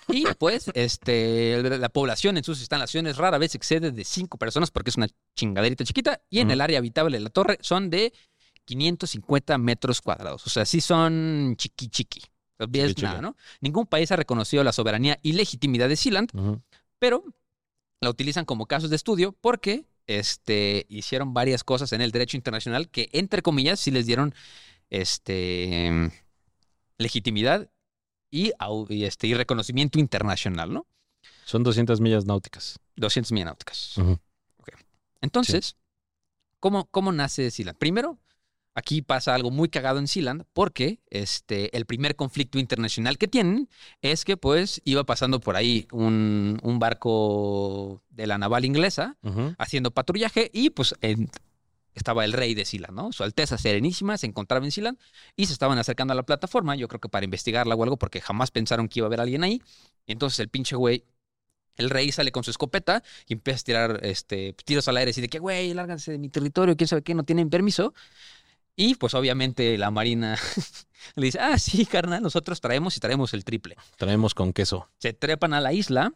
[0.07, 4.91] Y pues, este, la población en sus instalaciones rara vez excede de cinco personas porque
[4.91, 6.21] es una chingaderita chiquita.
[6.29, 8.13] Y en el área habitable de la torre son de
[8.63, 10.47] 550 metros cuadrados.
[10.47, 12.21] O sea, sí son chiqui chiqui.
[12.59, 13.21] Es Chiqui, nada.
[13.21, 13.35] ¿no?
[13.59, 16.31] Ningún país ha reconocido la soberanía y legitimidad de Sealand,
[16.97, 17.25] pero
[17.99, 22.89] la utilizan como casos de estudio porque este, hicieron varias cosas en el derecho internacional
[22.89, 24.33] que, entre comillas, sí les dieron
[24.89, 26.11] este,
[26.97, 27.69] legitimidad
[28.31, 30.87] y, au- y, este, y reconocimiento internacional, ¿no?
[31.45, 32.79] Son 200 millas náuticas.
[32.95, 33.95] 200 millas náuticas.
[35.21, 35.75] Entonces,
[36.59, 37.77] ¿cómo, ¿cómo nace Sealand?
[37.77, 38.17] Primero,
[38.79, 43.69] aquí pasa algo muy cagado en Sealand porque este, el primer conflicto internacional que tienen
[44.03, 49.17] es que pues iba pasando por ahí un, un barco de la naval inglesa
[49.57, 51.27] haciendo patrullaje y pues en-
[51.95, 53.11] estaba el rey de Sealand, ¿no?
[53.11, 54.99] Su Alteza Serenísima se encontraba en Sealand
[55.35, 58.21] y se estaban acercando a la plataforma, yo creo que para investigarla o algo, porque
[58.21, 59.59] jamás pensaron que iba a haber alguien ahí.
[60.05, 61.03] Entonces el pinche güey,
[61.77, 65.21] el rey sale con su escopeta y empieza a tirar este, tiros al aire así
[65.21, 67.95] de que, güey, lárganse de mi territorio, quién sabe qué, no tienen permiso.
[68.79, 70.37] Y pues obviamente la marina
[71.15, 73.75] le dice, ah, sí, carnal, nosotros traemos y traemos el triple.
[73.97, 74.87] Traemos con queso.
[74.99, 76.13] Se trepan a la isla,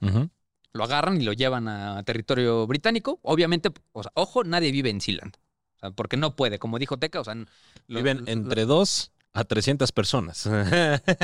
[0.73, 3.19] lo agarran y lo llevan a territorio británico.
[3.23, 5.35] Obviamente, o sea, ojo, nadie vive en Sealand.
[5.77, 7.47] O sea, porque no puede, como dijo Teca, o sea, lo-
[7.87, 10.45] Viven lo- entre 2 a 300 personas.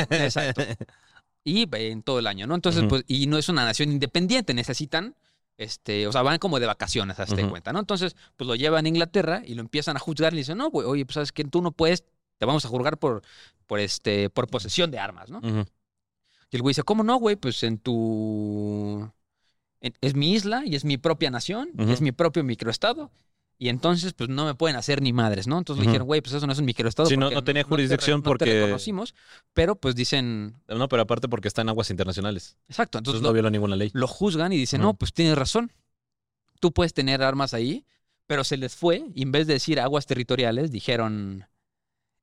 [0.09, 0.63] Exacto.
[1.43, 2.55] y en todo el año, ¿no?
[2.55, 5.15] Entonces, pues, y no es una nación independiente, necesitan,
[5.57, 7.49] este, o sea, van como de vacaciones, hazte Ujú.
[7.49, 7.79] cuenta, ¿no?
[7.79, 10.69] Entonces, pues lo llevan a Inglaterra y lo empiezan a juzgar y le dicen, no,
[10.69, 12.03] güey, oye, pues sabes que tú no puedes,
[12.37, 13.23] te vamos a juzgar por,
[13.65, 15.41] por este, por posesión de armas, ¿no?
[16.49, 17.35] Y el güey dice, ¿cómo no, güey?
[17.35, 19.09] Pues en tu...
[19.81, 23.11] en- es mi isla y es mi propia nación, es mi propio microestado.
[23.59, 25.57] Y entonces, pues no me pueden hacer ni madres, ¿no?
[25.57, 25.91] Entonces le Ujú.
[25.91, 27.09] dijeron, güey, pues eso no es un microestado.
[27.09, 29.15] Sí, no- porque no tenía te jurisdicción re- no porque- te reconocimos,
[29.53, 32.57] pero pues dicen, No, pero aparte porque está en aguas internacionales.
[32.69, 32.99] exacto.
[32.99, 33.89] Entonces Entonces no viola ninguna ley.
[33.93, 35.71] lo juzgan y dicen, no, pues tienes razón.
[36.59, 37.83] Tú puedes tener armas ahí,
[38.27, 41.45] pero se les fue y en vez de decir aguas territoriales, dijeron,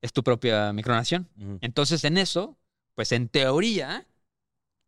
[0.01, 1.27] es tu propia micronación.
[1.59, 2.57] Entonces en eso,
[2.95, 4.05] pues en teoría,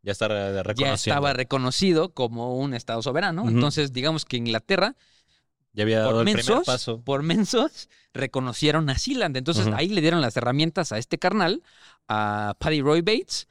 [0.02, 3.50] Ya está re- ya estaba reconocido como un estado soberano.
[3.50, 4.96] Entonces, digamos que Inglaterra,
[5.78, 7.02] Ya había dado por el primer mensos, paso.
[7.02, 9.38] por mensos, reconocieron a Sealand.
[9.38, 11.62] Entonces, ahí le dieron las herramientas a este carnal,
[12.08, 13.48] a Paddy Roy Bates,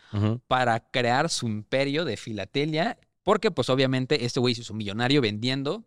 [0.49, 5.85] para crear su imperio de filatelia, porque pues obviamente este güey se hizo millonario vendiendo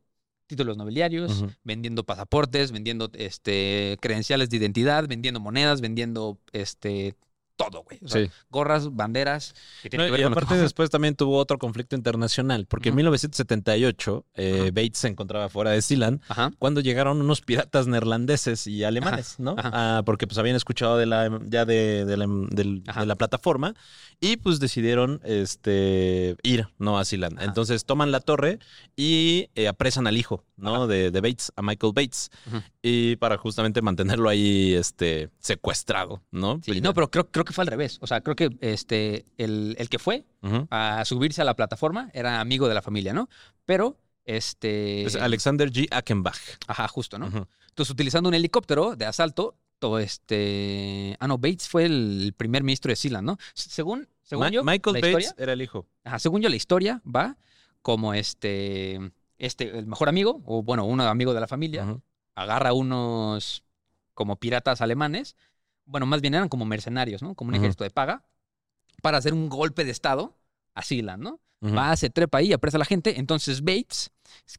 [0.48, 7.16] títulos nobiliarios, vendiendo pasaportes, vendiendo este credenciales de identidad, vendiendo monedas, vendiendo este
[7.60, 8.00] todo, güey.
[8.06, 8.32] O sea, Sí.
[8.50, 9.54] gorras, banderas.
[9.84, 12.88] que tienen No, que ver y con aparte después también tuvo otro conflicto internacional, porque
[12.90, 12.98] en Ujú.
[12.98, 14.72] 1978 eh.
[14.74, 16.22] Bates se encontraba fuera de Sealand
[16.58, 19.56] cuando llegaron unos piratas neerlandeses y alemanes, ¿no?
[19.58, 23.74] Ah, porque pues habían escuchado de la, ya de, de la, de la plataforma
[24.22, 26.98] y pues decidieron este, ir, ¿no?
[26.98, 27.42] A Sealand.
[27.42, 28.60] Entonces toman la torre
[28.96, 30.88] y eh, apresan al hijo, ¿no?
[30.88, 32.30] De, de Bates, a Michael Bates.
[32.82, 36.62] Y para justamente mantenerlo ahí este, secuestrado, ¿no?
[36.64, 37.98] Sí, no, pero creo, creo que fue al revés.
[38.02, 40.26] O sea, creo que este, el, el que fue
[40.70, 43.30] a subirse a la plataforma era amigo de la familia, ¿no?
[43.66, 45.04] Pero, este...
[45.04, 45.88] Es Alexander G.
[45.92, 46.38] Ackenbach.
[46.68, 47.28] Ajá, justo, ¿no?
[47.28, 51.16] Entonces, utilizando un helicóptero de asalto, todo este...
[51.20, 53.38] Ah, no, Bates fue el primer ministro de Sealand, ¿no?
[53.54, 55.88] Según, según Ma- yo, Michael Bates historia, era el hijo.
[56.04, 57.38] ajá, según yo, la historia va
[57.82, 59.00] como este...
[59.38, 62.02] Este, el mejor amigo, o bueno, uno amigo de la familia, Ujú.
[62.36, 63.64] agarra unos
[64.14, 65.38] como piratas alemanes,
[65.90, 67.34] bueno, más bien eran como mercenarios, ¿no?
[67.34, 68.24] Como un ejército de paga,
[69.02, 70.38] para hacer un golpe de estado
[70.76, 71.42] a Sealand, ¿no?
[71.62, 73.20] Va, se trepa ahí, apresa a la gente.
[73.20, 74.12] Entonces Bates,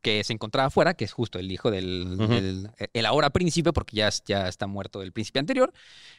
[0.03, 4.11] que se encontraba afuera, que es justo el hijo del, el ahora príncipe, porque ya,
[4.27, 5.73] ya está muerto el príncipe anterior,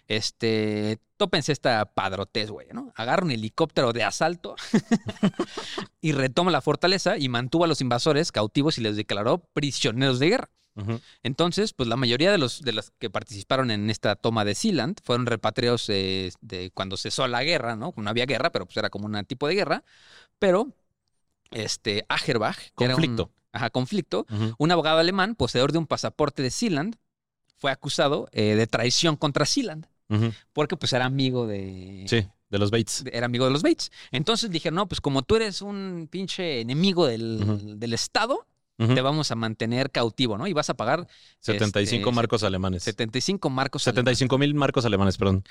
[0.07, 2.91] este, tópense esta padrotez, güey, ¿no?
[2.95, 4.55] Agarra un helicóptero de asalto
[6.01, 10.29] y retoma la fortaleza y mantuvo a los invasores cautivos y les declaró prisioneros de
[10.29, 10.49] guerra.
[10.75, 11.01] Ujú.
[11.21, 14.99] Entonces, pues la mayoría de los, de los que participaron en esta toma de Sealand
[15.03, 17.93] fueron repatriados eh, de cuando cesó la guerra, ¿no?
[17.95, 19.83] No había guerra, pero pues era como un tipo de guerra.
[20.41, 20.69] Pero,
[21.51, 23.29] este, Agerbach, era un- Conflicto.
[23.53, 24.25] ajá, conflicto,
[24.57, 26.95] un abogado alemán, poseedor de un pasaporte de Sealand,
[27.57, 29.85] fue acusado eh, de traición contra Sealand,
[30.51, 32.05] porque pues era amigo de...
[32.07, 33.03] Sí, de los Bates.
[33.13, 33.91] Era amigo de los Bates.
[34.11, 39.29] Entonces dijeron, no, pues como tú eres un pinche enemigo del, del Estado, te vamos
[39.29, 40.47] a mantener cautivo, ¿no?
[40.47, 41.07] Y vas a pagar
[41.39, 42.81] 75 este, marcos alemanes.
[42.81, 45.43] 75 marcos 75 mil marcos alemanes, perdón.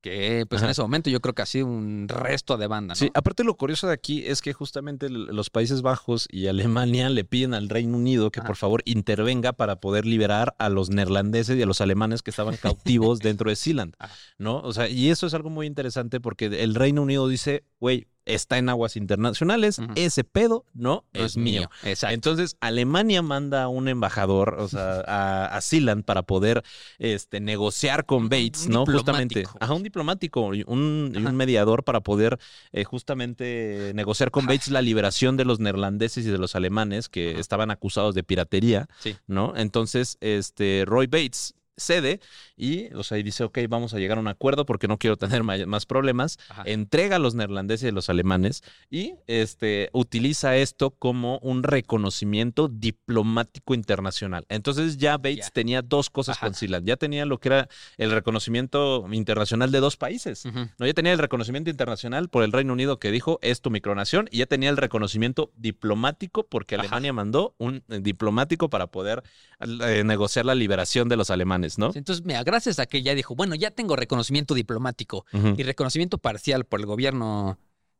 [0.00, 2.96] Que pues en ese momento yo creo que ha sido un resto de banda, ¿no?
[2.96, 7.24] Sí, aparte lo curioso de aquí es que justamente los Países Bajos y Alemania le
[7.24, 8.46] piden al Reino Unido que Ajá.
[8.46, 12.56] por favor intervenga para poder liberar a los neerlandeses y a los alemanes que estaban
[12.56, 14.14] cautivos dentro de Sealand, Ajá.
[14.38, 14.60] ¿no?
[14.60, 18.58] O sea, y eso es algo muy interesante porque el Reino Unido dice, güey, está
[18.58, 21.70] en aguas internacionales, ese pedo no, No es mío.
[21.82, 22.14] Exacto.
[22.14, 26.62] Entonces, Alemania manda a un embajador, o sea, a, a Sealand para poder
[26.98, 28.86] este, negociar con Bates, un ¿no?
[28.86, 29.44] Justamente.
[29.60, 31.32] Ajá, un diplomático y un, y un Ajá.
[31.32, 32.38] mediador para poder
[32.72, 34.52] eh, justamente negociar con Ajá.
[34.54, 37.40] Bates la liberación de los neerlandeses y de los alemanes que Ajá.
[37.40, 39.16] estaban acusados de piratería, Sí.
[39.26, 39.54] ¿no?
[39.56, 42.20] Entonces, este, Roy Bates cede
[42.56, 45.16] y, o sea, y dice, ok, vamos a llegar a un acuerdo porque no quiero
[45.16, 46.62] tener más problemas Ajá.
[46.66, 52.68] entrega a los neerlandeses y a los alemanes y este, utiliza esto como un reconocimiento
[52.68, 54.44] diplomático internacional.
[54.48, 56.46] Entonces ya Bates tenía dos cosas Ajá.
[56.46, 56.86] con Sealand.
[56.86, 60.44] Ya tenía lo que era el reconocimiento internacional de dos países.
[60.78, 64.28] No, ya tenía el reconocimiento internacional por el Reino Unido que dijo es tu micronación
[64.30, 66.82] y ya tenía el reconocimiento diplomático porque Ajá.
[66.82, 69.22] Alemania mandó un eh, diplomático para poder
[69.60, 71.90] eh, negociar la liberación de los alemanes, ¿no?
[71.94, 75.26] Entonces, mira, gracias a que ya dijo, bueno, ya tengo reconocimiento diplomático
[75.56, 77.58] y reconocimiento parcial por el gobierno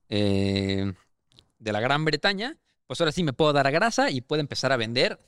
[0.09, 0.93] eh,
[1.59, 4.73] de la Gran Bretaña, pues ahora sí me puedo dar a grasa y puedo empezar
[4.73, 5.19] a vender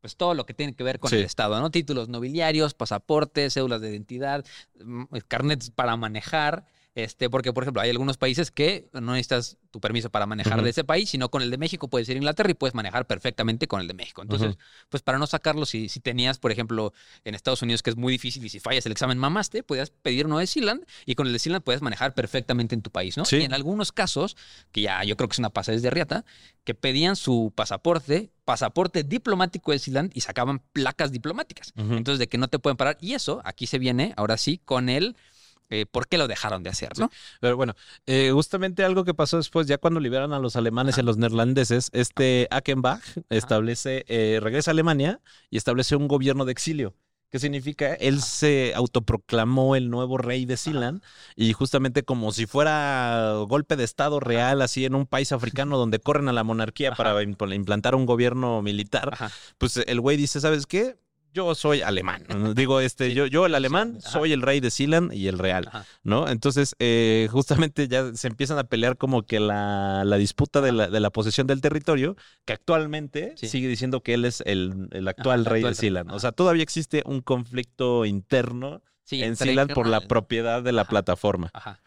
[0.00, 1.16] pues todo lo que tiene que ver con Sí.
[1.16, 1.70] el Estado, ¿no?
[1.70, 4.44] Títulos nobiliarios, pasaportes, cédulas de identidad,
[4.84, 9.80] mm, carnets para manejar, este, porque por ejemplo hay algunos países que no necesitas tu
[9.80, 12.50] permiso para manejar de ese país, sino con el de México puedes ir a Inglaterra
[12.50, 14.22] y puedes manejar perfectamente con el de México.
[14.22, 14.56] Entonces,
[14.88, 18.12] pues para no sacarlo, si, si tenías, por ejemplo, en Estados Unidos, que es muy
[18.12, 21.34] difícil y si fallas el examen mamaste, podías pedir uno de Sealand y con el
[21.34, 23.26] de Sealand puedes manejar perfectamente en tu país, ¿no?
[23.26, 23.36] Sí.
[23.36, 24.34] Y en algunos casos,
[24.72, 26.24] que ya yo creo que es una pasadez de riata,
[26.64, 31.74] que pedían su pasaporte, pasaporte diplomático de Sealand y sacaban placas diplomáticas.
[31.76, 32.96] Entonces, de que no te pueden parar.
[33.02, 35.14] Y eso, aquí se viene, ahora sí, con el
[35.70, 37.10] eh, por qué lo dejaron de hacer, ¿no?
[37.40, 37.74] Pero bueno,
[38.06, 41.16] eh, justamente algo que pasó después, ya cuando liberan a los alemanes y a los
[41.16, 46.94] neerlandeses, este Ackenbach establece, eh, regresa a Alemania y establece un gobierno de exilio.
[47.28, 47.94] ¿Qué significa?
[47.94, 51.02] Él se autoproclamó el nuevo rey de Sealand
[51.34, 55.98] y justamente como si fuera golpe de estado real, así en un país africano donde
[55.98, 56.96] corren a la monarquía Ajá.
[56.96, 59.30] para impl- implantar un gobierno militar, Ajá.
[59.58, 60.96] pues el güey dice, ¿sabes qué?
[61.36, 62.24] Yo soy alemán.
[62.56, 65.66] Digo, este, yo, yo el alemán, soy el rey de Sealand y el real.
[65.68, 65.84] Ajá.
[66.02, 66.28] ¿no?
[66.28, 70.88] Entonces, eh, justamente ya se empiezan a pelear como que la, la disputa de la,
[70.88, 73.48] de la posesión del territorio, que actualmente Sí.
[73.48, 75.80] sigue diciendo que él es el, el actual Ajá, rey actual de.
[75.80, 76.10] Sealand.
[76.12, 80.90] O sea, todavía existe un conflicto interno en Sealand por la propiedad de la Ajá.
[80.90, 81.50] plataforma.
[81.52, 81.80] Ajá.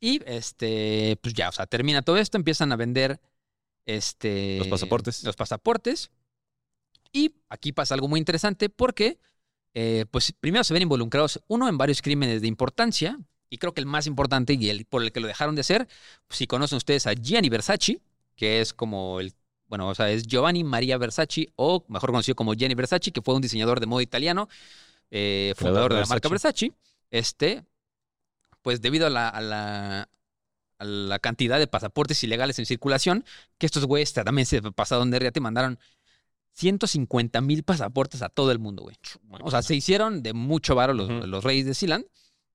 [0.00, 3.20] Y este, pues ya, o sea, termina todo esto, empiezan a vender
[3.86, 5.22] este Los pasaportes.
[5.24, 6.10] Los pasaportes.
[7.14, 9.18] Y aquí pasa algo muy interesante porque,
[9.72, 13.16] eh, pues primero se ven involucrados, uno, en varios crímenes de importancia,
[13.48, 15.86] y creo que el más importante y el por el que lo dejaron de hacer,
[16.26, 18.02] pues, si conocen ustedes a Gianni Versace,
[18.34, 19.32] que es como el,
[19.68, 23.34] bueno, o sea, es Giovanni Maria Versace, o mejor conocido como Gianni Versace, que fue
[23.36, 24.48] un diseñador de moda italiano,
[25.12, 26.72] eh, fundador de la marca Versace.
[27.12, 27.64] Este,
[28.62, 30.08] pues debido a la, a la,
[30.78, 33.24] a la cantidad de pasaportes ilegales en circulación,
[33.58, 35.78] que estos güeyes también se pasaron de riata y mandaron
[36.54, 38.96] 150 mil pasaportes a todo el mundo, güey.
[39.42, 42.06] O sea, se hicieron de mucho varo los, reyes de Sealand.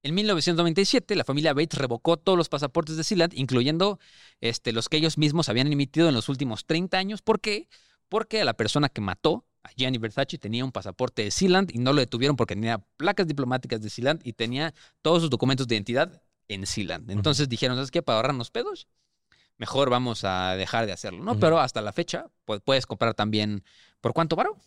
[0.01, 3.99] En 1997, la familia Bates revocó todos los pasaportes de Sealand, incluyendo
[4.39, 7.21] este, los que ellos mismos habían emitido en los últimos 30 años.
[7.21, 7.67] ¿Por qué?
[8.07, 11.79] Porque a la persona que mató a Gianni Versace tenía un pasaporte de Sealand y
[11.79, 15.75] no lo detuvieron porque tenía placas diplomáticas de Sealand y tenía todos sus documentos de
[15.75, 17.11] identidad en Sealand.
[17.11, 18.01] Entonces dijeron, ¿sabes qué?
[18.01, 18.87] Para ahorrarnos pedos,
[19.59, 21.39] mejor vamos a dejar de hacerlo, ¿no?
[21.39, 23.63] Pero hasta la fecha, pues puedes comprar también.
[24.01, 24.57] ¿Por cuánto varo?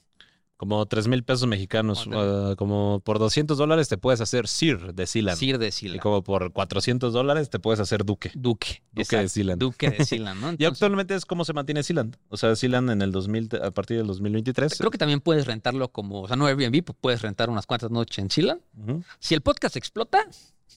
[0.57, 2.05] Como 3 mil pesos mexicanos.
[2.05, 5.37] Como ah, como por 200 dólares te puedes hacer Sir de Sealand.
[5.37, 6.01] Sir de Y Sealand.
[6.01, 8.31] como por 400 dólares te puedes hacer Duque.
[8.35, 8.83] Duque.
[8.93, 9.61] Duque exacto, de Sealand.
[9.61, 10.55] Duque de Sealand, ¿no?
[10.57, 12.17] Y actualmente es como se mantiene Sealand.
[12.29, 14.79] O sea, Sealand en el 2000, a partir del 2023.
[14.79, 17.91] creo que también puedes rentarlo como, o sea, no Airbnb, pues puedes rentar unas cuantas
[17.91, 18.61] noches en.
[18.79, 19.03] Ujú.
[19.19, 20.25] Si el podcast explota,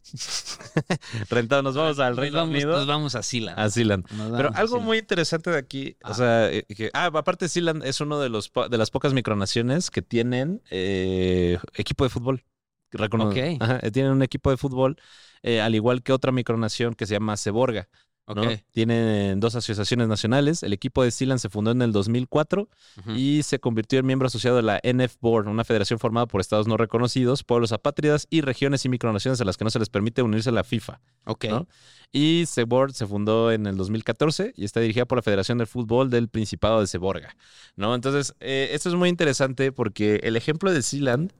[1.29, 2.71] Rentado, nos vamos al nos Reino vamos, Unido.
[2.73, 3.59] nos vamos a Sealand.
[3.59, 4.05] A Sealand.
[4.11, 6.13] Nos Pero algo muy interesante de aquí, o Ah.
[6.13, 10.01] sea, eh, que, ah, aparte Sealand es uno de los de las pocas micronaciones que
[10.01, 12.43] tienen eh, equipo de fútbol.
[12.91, 13.31] Recono-.
[13.59, 14.95] Ajá, eh, tienen un equipo de fútbol,
[15.43, 17.89] eh, al igual que otra micronación que se llama Seborga.
[18.27, 18.43] ¿No?
[18.71, 20.63] Tienen dos asociaciones nacionales.
[20.63, 22.67] El equipo de Sealand se fundó en el 2004
[22.99, 23.11] Ujú.
[23.11, 26.67] y se convirtió en miembro asociado de la NF Board, una federación formada por estados
[26.67, 30.21] no reconocidos, pueblos apátridas y regiones y micronaciones a las que no se les permite
[30.21, 31.01] unirse a la FIFA.
[31.25, 31.45] Ok.
[31.45, 31.67] ¿no?
[32.11, 36.09] Y Seborg se fundó en el 2014 y está dirigida por la Federación de Fútbol
[36.09, 37.35] del Principado de Seborga,
[37.75, 37.93] ¿no?
[37.93, 41.33] Entonces, eh, esto es muy interesante porque el ejemplo de Sealand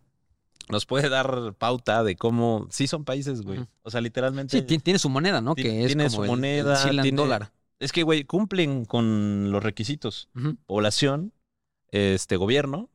[0.70, 3.66] nos puede dar pauta de cómo sí son países, güey.
[3.84, 5.56] O sea, literalmente Sí, ti- tiene su moneda, ¿no?
[5.56, 7.52] Que es tiene como su el- moneda, el tiene- dólar.
[7.80, 10.30] es que güey cumplen con los requisitos:
[10.66, 11.34] población,
[11.92, 12.90] este gobierno,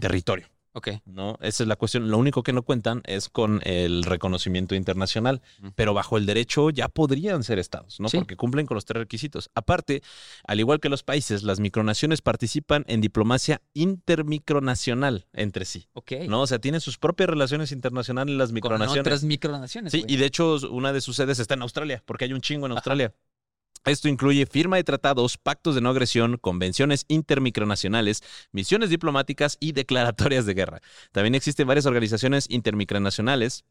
[0.00, 0.48] territorio.
[0.76, 0.88] Ok.
[1.06, 1.38] ¿no?
[1.40, 2.10] Esa es la cuestión.
[2.10, 5.40] Lo único que no cuentan es con el reconocimiento internacional,
[5.76, 8.08] pero bajo el derecho ya podrían ser estados, ¿no?
[8.08, 8.18] Sí.
[8.18, 9.50] Porque cumplen con los tres requisitos.
[9.54, 10.02] Aparte,
[10.46, 16.12] al igual que los países, las micronaciones participan en diplomacia intermicronacional entre sí, Ok.
[16.28, 16.42] ¿no?
[16.42, 19.00] O sea, tienen sus propias relaciones internacionales las Con micronaciones.
[19.00, 19.92] otras micronaciones.
[19.92, 20.12] Sí, güey.
[20.14, 22.72] y de hecho una de sus sedes está en Australia, porque hay un chingo en
[22.72, 23.14] Australia.
[23.84, 30.46] Esto incluye firma de tratados, pactos de no agresión, convenciones intermicronacionales, misiones diplomáticas y declaratorias
[30.46, 30.80] de guerra.
[31.12, 33.64] También existen varias organizaciones intermicronacionales,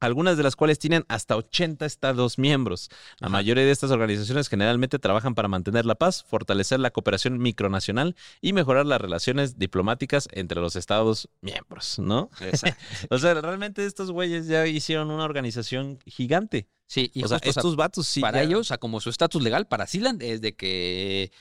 [0.00, 2.88] algunas de las cuales tienen hasta 80 estados miembros.
[3.20, 3.34] La Ajá.
[3.34, 8.52] mayoría de estas organizaciones generalmente trabajan para mantener la paz, fortalecer la cooperación micronacional y
[8.52, 12.30] mejorar las relaciones diplomáticas entre los estados miembros, ¿no?
[12.40, 12.82] Exacto.
[13.10, 16.66] O sea, realmente estos güeyes ya hicieron una organización gigante.
[16.92, 18.20] Sí, y o sea, justo, o sea, estos vatos sí.
[18.20, 21.32] para ya- ellos, o sea, como su estatus legal, para Sealand es de que,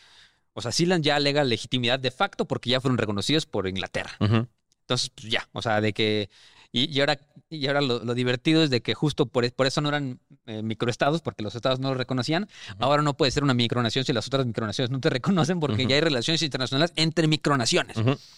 [0.53, 4.15] o sea, Sealand ya alega legitimidad de facto porque ya fueron reconocidos por Inglaterra.
[4.21, 6.29] Entonces, pues ya, o sea, de que,
[6.71, 9.81] y, y ahora, y ahora lo, lo divertido es de que justo por, por eso
[9.81, 12.47] no eran eh, microestados, porque los estados no los reconocían.
[12.79, 15.95] Ahora no puede ser una micronación si las otras micronaciones no te reconocen porque ya
[15.95, 17.97] hay relaciones internacionales entre micronaciones.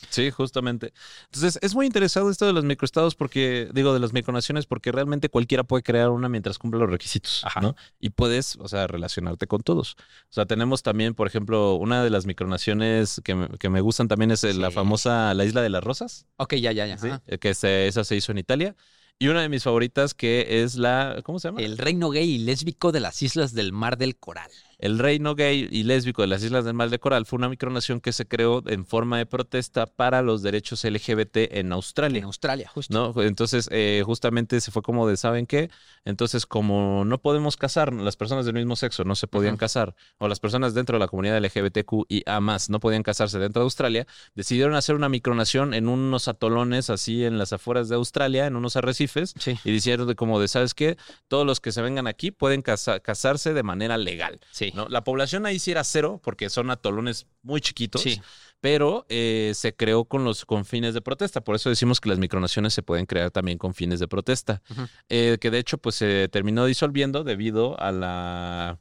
[0.10, 0.94] Sí, justamente.
[1.26, 5.30] Entonces, es muy interesante esto de los microestados porque, digo, de las micronaciones, porque realmente
[5.30, 7.62] cualquiera puede crear una mientras cumple los requisitos, Ajá.
[7.62, 7.76] ¿no?
[8.00, 9.94] Y puedes, o sea, relacionarte con todos.
[10.30, 14.08] O sea, tenemos también, por ejemplo, una de las micronaciones que me, que me gustan
[14.08, 17.22] también es la famosa, la Isla de las Rosas, Ok, ya, ya, ya.
[17.28, 18.76] Eh, que se- esa se hizo en Italia.
[19.20, 21.62] Y una de mis favoritas que es la, ¿cómo se llama?
[21.62, 24.50] El reino gay y lésbico de las islas del Mar del Coral.
[24.84, 28.02] El reino gay y lésbico de las Islas del Mar de Coral fue una micronación
[28.02, 32.18] que se creó en forma de protesta para los derechos LGBT en Australia.
[32.20, 32.94] En Australia, justo.
[32.94, 33.22] ¿No?
[33.24, 35.70] Entonces, eh, justamente se fue como de, ¿saben qué?
[36.04, 40.28] Entonces, como no podemos casar, las personas del mismo sexo no se podían casar, o
[40.28, 44.06] las personas dentro de la comunidad LGBTQ y A no podían casarse dentro de Australia,
[44.36, 48.76] decidieron hacer una micronación en unos atolones así en las afueras de Australia, en unos
[48.76, 50.98] arrecifes, Sí, y dijeron de como de, ¿sabes qué?
[51.30, 54.42] Todos los que se vengan aquí pueden casa- casarse de manera legal.
[54.52, 54.73] sí.
[54.74, 54.88] ¿No?
[54.90, 58.22] La población ahí sí era cero, porque son atolones muy chiquitos, Sí.
[58.62, 61.42] pero eh, se creó con los con fines de protesta.
[61.42, 64.62] Por eso decimos que las micronaciones se pueden crear también con fines de protesta.
[65.10, 68.80] Eh, que de hecho, pues se terminó disolviendo debido a la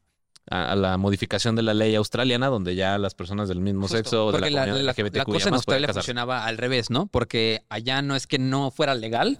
[0.50, 4.26] a, la modificación de la ley australiana, donde ya las personas del mismo Justo, sexo
[4.26, 6.90] o de la la, comunidad la- LGBTQ la cosa en pueden Australia funcionaba al revés,
[6.90, 7.07] ¿no?
[7.07, 9.38] Porque allá no es que no fuera legal.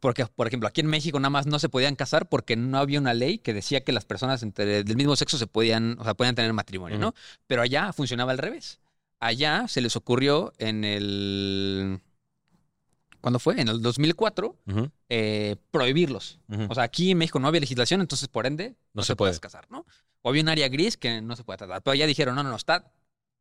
[0.00, 2.98] Porque, por ejemplo, aquí en México nada más no se podían casar porque no había
[2.98, 6.14] una ley que decía que las personas entre, del mismo sexo se podían, o sea,
[6.14, 7.14] podían tener matrimonio, ¿no?
[7.46, 8.80] Pero allá funcionaba al revés.
[9.20, 12.00] Allá se les ocurrió en el...
[13.20, 13.60] ¿Cuándo fue?
[13.60, 16.38] En el 2004 Ujú, eh, prohibirlos.
[16.68, 19.32] O sea, aquí en México no había legislación, entonces por ende no, se se, puede.
[19.32, 19.84] puede casar, ¿no?
[20.22, 21.82] O había un área gris que no se puede tratar.
[21.82, 22.92] Pero allá dijeron, no, no, no, está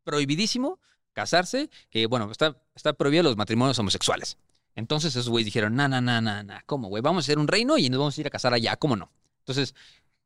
[0.03, 0.79] prohibidísimo
[1.13, 4.37] casarse, que bueno, está, está prohibido los matrimonios homosexuales.
[4.75, 7.01] Entonces esos güeyes dijeron, no, no, no, no, no, ¿cómo, güey?
[7.01, 9.11] Vamos a hacer un reino y nos vamos a ir a casar allá, ¿cómo no?
[9.39, 9.73] Entonces,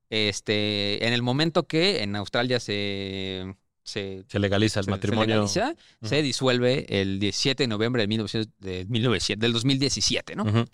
[0.09, 3.55] este, en el momento que en Australia se...
[3.83, 5.47] se se legaliza el se- se matrimonio.
[5.47, 10.43] se disuelve el 17 de noviembre de 1900 de 1900 del 2017, ¿no?
[10.43, 10.65] Ujú.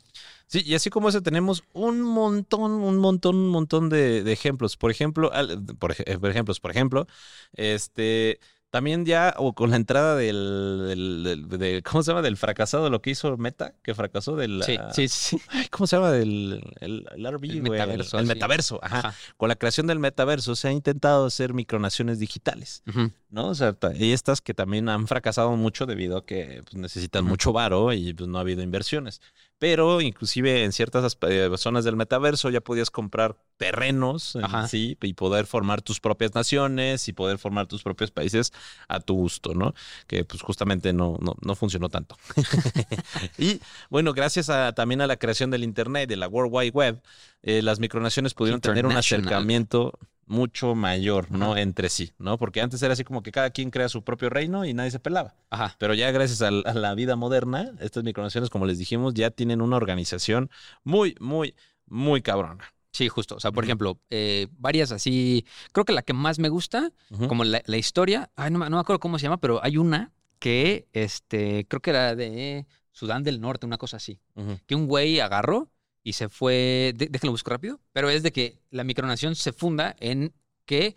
[0.48, 4.78] Sí, y así como ese tenemos un montón, un montón, un montón de, de ejemplos.
[4.78, 5.32] Por ejemplo,
[5.80, 7.08] por, eh, por ejemplos, por ejemplo,
[7.54, 8.40] este
[8.76, 12.22] también ya, o con la entrada del, del- del- de- ¿cómo se llama?
[12.22, 15.42] Del fracasado, lo que hizo Meta, que fracasó del Sí, sí, sí.
[15.48, 16.12] ay, ¿Cómo se llama?
[16.12, 18.34] Del el, el RV, El güey, metaverso, El, sí.
[18.34, 18.98] metaverso, ajá.
[19.00, 19.16] Ajá.
[19.38, 22.84] Con la creación del metaverso se ha intentado hacer micronaciones digitales.
[23.30, 23.48] ¿no?
[23.48, 27.54] O sea, y estas que también han fracasado mucho debido a que pues, necesitan mucho
[27.54, 29.22] varo y pues no ha habido inversiones.
[29.66, 34.68] Pero inclusive en ciertas eh, zonas del metaverso ya podías comprar terrenos, en Ajá.
[34.68, 38.54] sí, y poder formar tus propias naciones y poder formar tus propios países
[38.88, 39.74] a tu gusto, ¿no?
[40.06, 42.16] Que pues justamente no, no, no funcionó tanto.
[43.40, 47.02] y bueno, gracias a, también a la creación del Internet, de la World Wide Web,
[47.42, 51.56] eh, las micronaciones pudieron tener un acercamiento mucho mayor, ¿no?
[51.58, 52.38] Entre sí, ¿no?
[52.38, 55.00] Porque antes era así como que cada quien crea su propio reino y nadie se
[55.00, 55.36] pelaba.
[55.50, 55.76] Ajá.
[55.78, 59.30] Pero ya gracias a, la- a la vida moderna, estas micronaciones, como les dijimos, ya
[59.32, 60.50] tienen una organización
[60.84, 62.64] muy, muy, muy cabrona.
[62.92, 63.36] Sí, justo.
[63.36, 65.46] O sea, por ejemplo, eh, varias así.
[65.74, 66.92] Creo que la que más me gusta,
[67.28, 69.78] como la, la historia, ay, no, me- no me acuerdo cómo se llama, pero hay
[69.78, 74.20] una que este, creo que era de Sudán del Norte, una cosa así.
[74.66, 75.70] Que un güey agarró
[76.06, 76.94] y se fue.
[76.96, 77.82] de- déjenlo busco rápido.
[77.92, 80.32] Pero es de que la micronación se funda en
[80.66, 80.96] que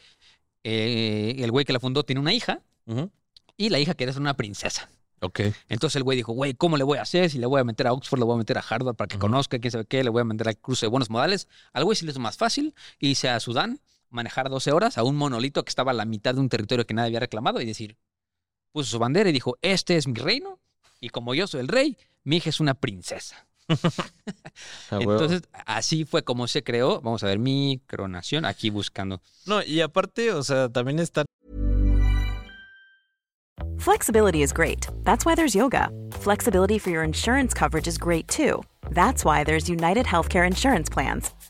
[0.64, 2.62] eh, el güey que la fundó tiene una hija
[3.56, 4.88] y la hija quiere ser una princesa.
[5.20, 5.40] Ok.
[5.68, 7.28] Entonces el güey dijo, güey, ¿cómo le voy a hacer?
[7.30, 9.18] Si le voy a meter a Oxford, le voy a meter a Harvard para que
[9.18, 11.48] conozca, quién sabe qué, le voy a meter al cruce de buenos modales.
[11.72, 15.16] Al güey sí le hizo más fácil irse a Sudán, manejar 12 horas a un
[15.16, 17.96] monolito que estaba a la mitad de un territorio que nadie había reclamado y decir,
[18.72, 20.60] puso su bandera y dijo, este es mi reino
[21.00, 23.47] Y como yo soy el rey, mi hija es una princesa.
[24.90, 27.00] Entonces, así fue como se creó.
[27.00, 29.20] Vamos a ver, micronación, aquí buscando.
[29.46, 31.24] No, y aparte, o sea, también está
[33.78, 34.88] Flexibility is great.
[35.04, 35.88] That's why there's yoga.
[36.12, 38.62] Flexibility for your insurance coverage is great too.
[38.90, 41.32] That's why there's United Healthcare Insurance Plans.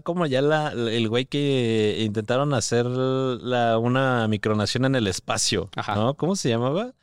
[0.00, 5.94] como ya la, el güey que intentaron hacer la, una micronación en el espacio, Ajá.
[5.94, 6.14] ¿no?
[6.14, 6.94] ¿Cómo se llamaba?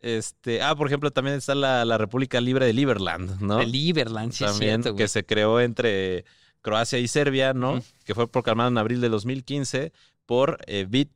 [0.00, 3.60] Este, ah, por ejemplo, también está la, la República Libre de Liberland, ¿no?
[3.60, 6.24] El Liberland, sí, es también cierto, que se creó entre
[6.62, 7.82] Croacia y Serbia, ¿no?
[8.04, 9.92] Que fue proclamado en abril de 2015
[10.26, 11.10] por eh, Vit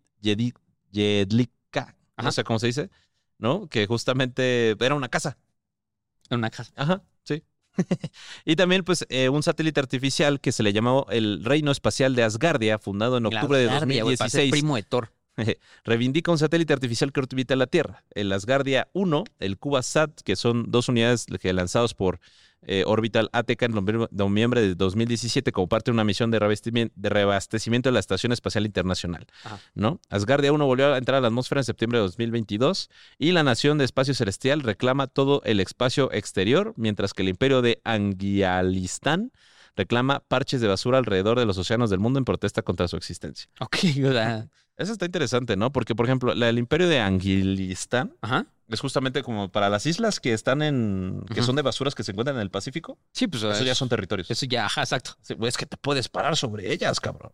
[1.72, 1.94] Ajá.
[2.22, 2.90] no sé cómo se dice,
[3.38, 3.68] ¿no?
[3.68, 5.36] Que justamente era una casa.
[6.30, 6.72] En una casa.
[6.76, 7.02] Ajá.
[8.44, 12.22] y también, pues, eh, un satélite artificial que se le llamó el Reino Espacial de
[12.22, 14.50] Asgardia, fundado en octubre de Asgardia, güey, para ser 2016.
[14.50, 15.10] primo de Thor.
[15.84, 18.04] Reivindica un satélite artificial que orbita la Tierra.
[18.12, 22.20] El Asgardia 1, el CubaSat, que son dos unidades que lanzados por
[22.66, 23.72] eh, Orbital ATK en
[24.10, 29.26] noviembre- de 2017 como parte de una misión de, reabastecimiento de la Estación Espacial Internacional.
[29.44, 29.58] Ajá.
[29.74, 30.00] ¿no?
[30.10, 33.78] Asgardia 1 volvió a entrar a la atmósfera en septiembre de 2022 y la Nación
[33.78, 39.32] de Espacio Celestial reclama todo el espacio exterior, mientras que el Imperio de Anguialistán
[39.76, 43.48] reclama parches de basura alrededor de los océanos del mundo en protesta contra su existencia.
[43.60, 43.76] Ok,
[44.76, 45.72] Eso está interesante, ¿no?
[45.72, 48.46] Porque, por ejemplo, la- el imperio de Anguilistán ajá.
[48.74, 51.24] Es justamente como para las islas que están en.
[51.32, 52.98] que son de basuras que se encuentran en el Pacífico.
[53.12, 54.30] Sí, pues Eso ya son territorios.
[54.30, 55.16] Eso ya, ajá, exacto.
[55.22, 57.32] Sí, Es que te puedes parar sobre ellas, cabrón.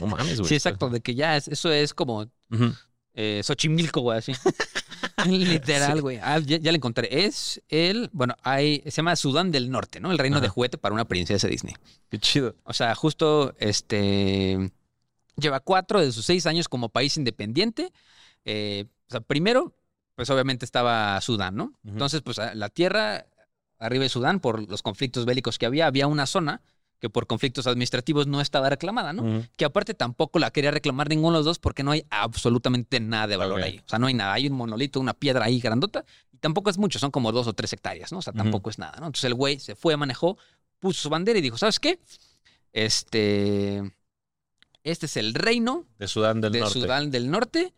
[0.00, 0.48] No mames, güey.
[0.48, 2.20] Sí, exacto, de que ya es, eso es como
[2.50, 2.72] Ujú.
[3.14, 4.32] eh, Xochimilco, güey, así.
[5.26, 6.18] Literal, güey.
[6.22, 7.24] Ah, ya, ya lo encontré.
[7.26, 10.10] Es el, bueno, hay, se llama Sudán del Norte, ¿no?
[10.10, 11.74] El reino de juguete para una princesa Disney.
[12.10, 12.56] Qué chido.
[12.64, 14.70] O sea, justo este
[15.36, 17.90] lleva cuatro de sus seis años como país independiente.
[18.44, 19.74] Eh, o sea, primero,
[20.14, 21.72] pues obviamente estaba Sudán, ¿no?
[21.84, 23.26] Entonces, pues la tierra
[23.78, 26.62] arriba de Sudán, por los conflictos bélicos que había, había una zona
[27.00, 29.46] que por conflictos administrativos no estaba reclamada, ¿no?
[29.56, 33.26] Que aparte tampoco la quería reclamar ninguno de los dos porque no hay absolutamente nada
[33.26, 33.78] de valor ahí.
[33.84, 34.32] O sea, no hay nada.
[34.32, 37.52] Hay un monolito, una piedra ahí grandota y tampoco es mucho, son como dos o
[37.52, 38.18] tres hectáreas, ¿no?
[38.18, 39.06] O sea, tampoco es nada, ¿no?
[39.06, 40.38] Entonces el güey se fue, manejó,
[40.78, 41.98] puso su bandera y dijo, ¿sabes qué?
[42.72, 43.82] Este,
[44.82, 46.80] este es el reino De Sudán del de Norte.
[46.80, 47.74] Sudán del Norte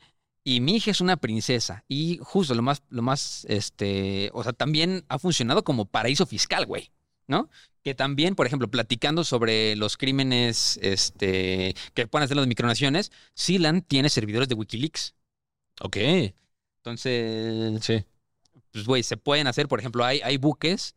[0.47, 1.85] y mi hija es una princesa.
[1.89, 6.67] Y justo lo más, lo más, este, o sea, también ha funcionado como paraíso fiscal,
[6.67, 6.93] güey,
[7.27, 7.51] ¿no?
[7.83, 13.87] Que también, por ejemplo, platicando sobre los crímenes, este, que pueden hacer las micronaciones, Sealand
[13.89, 15.17] tiene servidores de Wikileaks.
[15.81, 15.97] Ok.
[16.77, 18.05] Entonces, Sí.
[18.71, 20.95] pues, güey, se pueden hacer, por ejemplo, hay, hay buques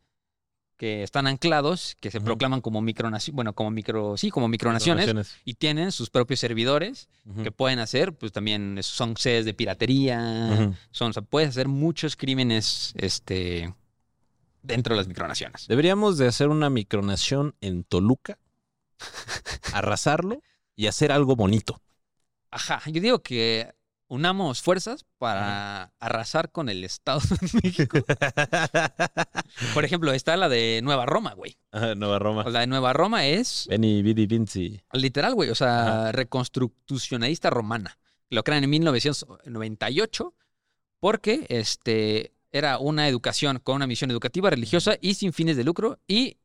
[0.79, 5.35] que están anclados, que se proclaman como micronaciones, bueno, como micro, sí, como micronaciones, Naciones.
[5.43, 7.09] y tienen sus propios servidores
[7.43, 10.75] que pueden hacer, pues también son sedes de piratería, Ujú.
[10.91, 13.73] son, o sea, puedes hacer muchos crímenes, este,
[14.63, 15.67] dentro de las micronaciones.
[15.67, 18.39] Deberíamos de hacer una micronación en Toluca,
[19.73, 20.41] arrasarlo
[20.77, 21.81] y hacer algo bonito.
[22.51, 23.73] Ajá, yo digo que
[24.09, 27.99] unamos fuerzas para arrasar con el Estado de México.
[29.73, 31.57] Por ejemplo, está la de Nueva Roma, güey.
[31.71, 32.43] Ajá, Nueva Roma.
[32.49, 34.81] La de Nueva Roma es Benny Vidi Vinci.
[34.93, 37.97] literal, güey, o sea, reconstruccionalista romana.
[38.29, 40.33] Lo crean en 1998
[40.99, 45.99] porque este, era una educación con una misión educativa, religiosa y sin fines de lucro
[46.07, 46.37] y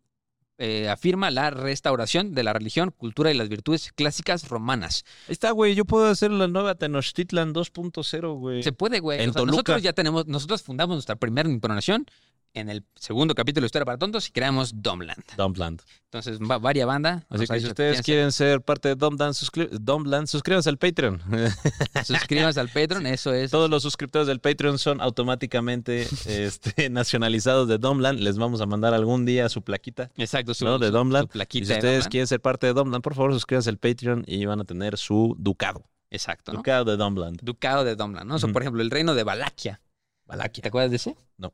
[0.59, 5.05] eh, afirma la restauración de la religión, cultura y las virtudes clásicas romanas.
[5.27, 5.75] Ahí está, güey.
[5.75, 8.63] Yo puedo hacer la nueva Tenochtitlan 2.0, güey.
[8.63, 9.27] Se puede, güey.
[9.27, 12.07] O sea, nosotros ya tenemos, nosotros fundamos nuestra primera impronación
[12.55, 15.23] en el segundo capítulo de Historia para Tontos y creamos Domland.
[15.37, 15.83] Dumpland.
[16.05, 17.27] Entonces, va, varia banda.
[17.29, 21.21] Así que si ustedes quieren ser parte de Dumpland, suscri- Dumpland, suscríbanse al Patreon.
[22.05, 23.51] suscríbanse al Patreon, eso es.
[23.51, 28.21] Todos los suscriptores del Patreon son automáticamente este, nacionalizados de Dumpland.
[28.21, 30.11] Les vamos a mandar algún día su plaquita.
[30.17, 30.79] Exacto, su, ¿no?
[30.79, 31.25] de su- Domland.
[31.25, 33.79] su plaquita Y si de ustedes quieren ser parte de Dumpland, por favor, suscríbanse al
[33.79, 35.85] Patreon y van a tener su ducado.
[36.11, 36.59] Exacto, ¿no?
[36.59, 37.41] Ducado de Dumpland.
[37.43, 38.37] Ducado de Domland, ¿no?
[38.37, 39.81] O sea, por ejemplo, el reino de Valaquia.
[40.53, 41.17] ¿Te acuerdas de ese?
[41.37, 41.53] No.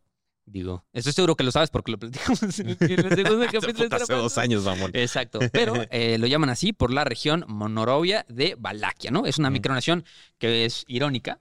[0.53, 3.88] Digo, estoy seguro que lo sabes porque lo platicamos en el segundo capítulo.
[3.96, 4.90] Hace dos años, mamón.
[4.94, 9.26] Exacto, pero eh, lo llaman así por la región monorovia de Valaquia, ¿no?
[9.26, 9.53] Es una Ujú.
[9.53, 10.05] micronación
[10.38, 11.38] que es irónica,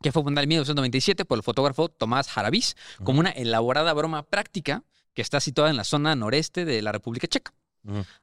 [0.00, 2.74] que fue fundada en 1997 por el fotógrafo Tomás Jarabís
[3.04, 7.26] como una elaborada broma práctica que está situada en la zona noreste de la República
[7.26, 7.52] Checa.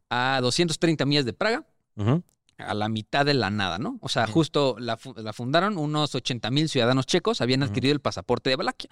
[0.10, 1.66] A 230 millas de Praga.
[2.60, 3.98] A la mitad de la nada, ¿no?
[4.02, 8.02] O sea, justo la, fu- la fundaron unos 80 mil ciudadanos checos, habían adquirido el
[8.02, 8.90] pasaporte de Valaquia.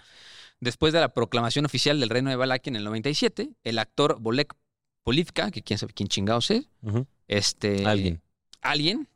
[0.59, 4.53] Después de la proclamación oficial del Reino de Valaquia en el 97, el actor Bolek
[5.03, 6.67] Polivka, que quién sabe quién chingados es,
[7.27, 8.21] este, Alguien.
[8.61, 9.07] alguien,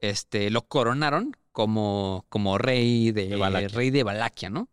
[0.00, 3.68] este, lo coronaron como, como rey de, De Valaquia.
[3.68, 4.68] rey de Valaquia, ¿no?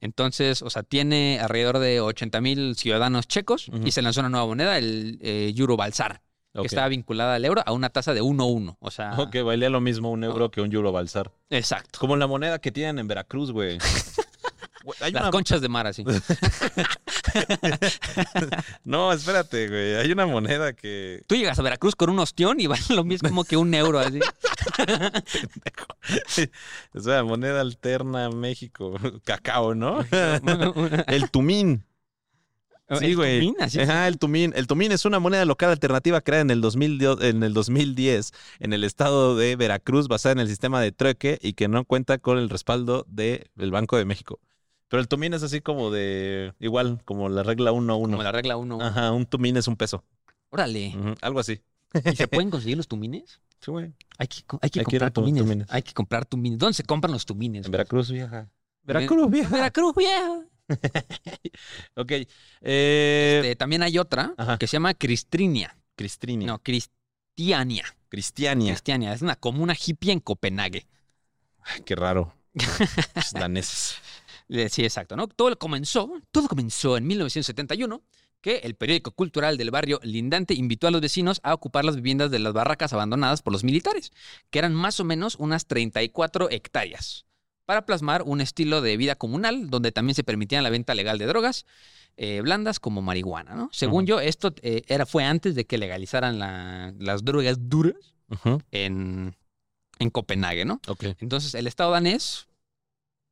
[0.00, 4.46] Entonces, o sea, tiene alrededor de 80 mil ciudadanos checos y se lanzó una nueva
[4.46, 6.20] moneda, el eh, Euro Balsar,
[6.62, 8.76] Que estaba vinculada al euro a una tasa de 1-1.
[8.80, 11.30] O sea, Ok, valía lo mismo un euro que un euro balsar.
[11.50, 11.98] exacto.
[11.98, 13.78] Como la moneda que tienen en Veracruz, güey.
[14.84, 16.04] Güey, Hay Las una- conchas de mar, así.
[18.84, 19.94] No, espérate, güey.
[19.96, 21.22] Hay una moneda que.
[21.26, 24.20] Tú llegas a Veracruz con un ostión y vale lo mismo que un euro, así.
[26.94, 28.94] Es una moneda alterna México.
[29.24, 30.04] Cacao, ¿no?
[31.08, 31.84] El tumín.
[32.88, 33.40] Sí, ¿El güey.
[33.40, 33.56] tumín?
[33.60, 33.80] Así.
[33.80, 34.52] Ajá, el tumín.
[34.54, 38.72] El tumín es una moneda local alternativa creada en el, 2010, en el 2010 en
[38.72, 42.38] el estado de Veracruz basada en el sistema de trueque y que no cuenta con
[42.38, 44.38] el respaldo del Banco de México.
[44.88, 46.52] Pero el tumín es así como de...
[46.60, 48.10] Igual, como la regla 1 a 1.
[48.12, 48.80] Como la regla 1.
[48.80, 50.04] Ajá, un tumín es un peso.
[50.50, 50.94] Órale.
[51.22, 51.60] Algo así.
[52.04, 53.40] ¿Y se pueden conseguir los tumines?
[53.58, 53.90] Sí, güey.
[54.18, 55.42] Hay que, hay que Hay que comprar tumines.
[55.42, 55.66] tumines.
[55.70, 56.58] Hay que comprar tumines.
[56.58, 57.64] ¿Dónde se compran los tumines?
[57.64, 58.50] En Veracruz, vieja.
[58.84, 59.48] Veracruz, vieja.
[59.48, 60.42] Veracruz, vieja.
[61.94, 62.12] Ok.
[62.60, 64.58] Eh, Este, también hay otra Ajá.
[64.58, 65.76] que se llama Cristrinia.
[65.94, 66.46] Cristrinia.
[66.46, 67.84] No, Cristiania.
[68.08, 68.72] Cristiania.
[68.72, 69.12] Cristiania.
[69.12, 70.86] Es una comuna hippie en Copenhague.
[71.62, 72.34] Ay, qué raro.
[73.14, 73.96] Los daneses.
[74.48, 75.26] Eh, Sí, exacto, ¿no?
[75.26, 78.00] Todo comenzó, todo comenzó en 1971,
[78.40, 82.30] que el periódico cultural del barrio Lindante invitó a los vecinos a ocupar las viviendas
[82.30, 84.12] de las barracas abandonadas por los militares,
[84.50, 87.25] que eran más o menos unas 34 hectáreas,
[87.66, 91.26] para plasmar un estilo de vida comunal donde también se permitía la venta legal de
[91.26, 91.66] drogas
[92.16, 93.68] eh, blandas como marihuana, ¿no?
[93.72, 98.14] Según yo, esto eh, era, fue antes de que legalizaran la- las drogas duras
[98.70, 99.36] en,
[99.98, 100.80] en Copenhague, ¿no?
[101.20, 102.46] Entonces, el Estado danés,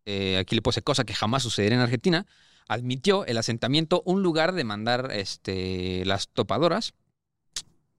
[0.05, 2.27] eh, aquí le puse cosa que jamás sucedería en Argentina,
[2.69, 6.93] admitió el asentamiento un lugar de mandar este, las topadoras.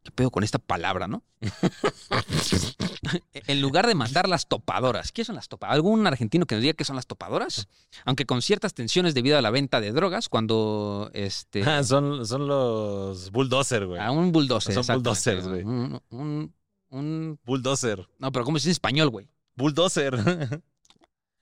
[0.05, 1.23] ¿Qué pedo con esta palabra, no?
[3.33, 5.11] en lugar de mandar las topadoras.
[5.11, 5.75] ¿Qué son las topadoras?
[5.75, 7.67] ¿Algún argentino que nos diga qué son las topadoras?
[8.05, 12.47] Aunque con ciertas tensiones debido a la venta de drogas, cuando este, Ah, son, son
[12.47, 13.99] los bulldozer, güey.
[13.99, 14.75] a un bulldozer.
[14.83, 15.63] Son bulldozers, güey.
[15.63, 16.53] Un, un-
[16.91, 18.07] un- Bulldozer.
[18.19, 19.27] no, pero ¿cómo se dice en español, güey?
[19.55, 20.15] Bulldozer.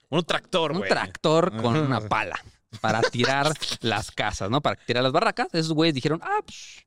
[0.10, 0.90] un tractor, un güey.
[0.90, 2.42] tractor con una pala
[2.82, 4.62] para tirar las casas, ¿no?
[4.62, 5.50] Para tirar las barracas.
[5.54, 6.86] Esos güeyes dijeron, ah, pues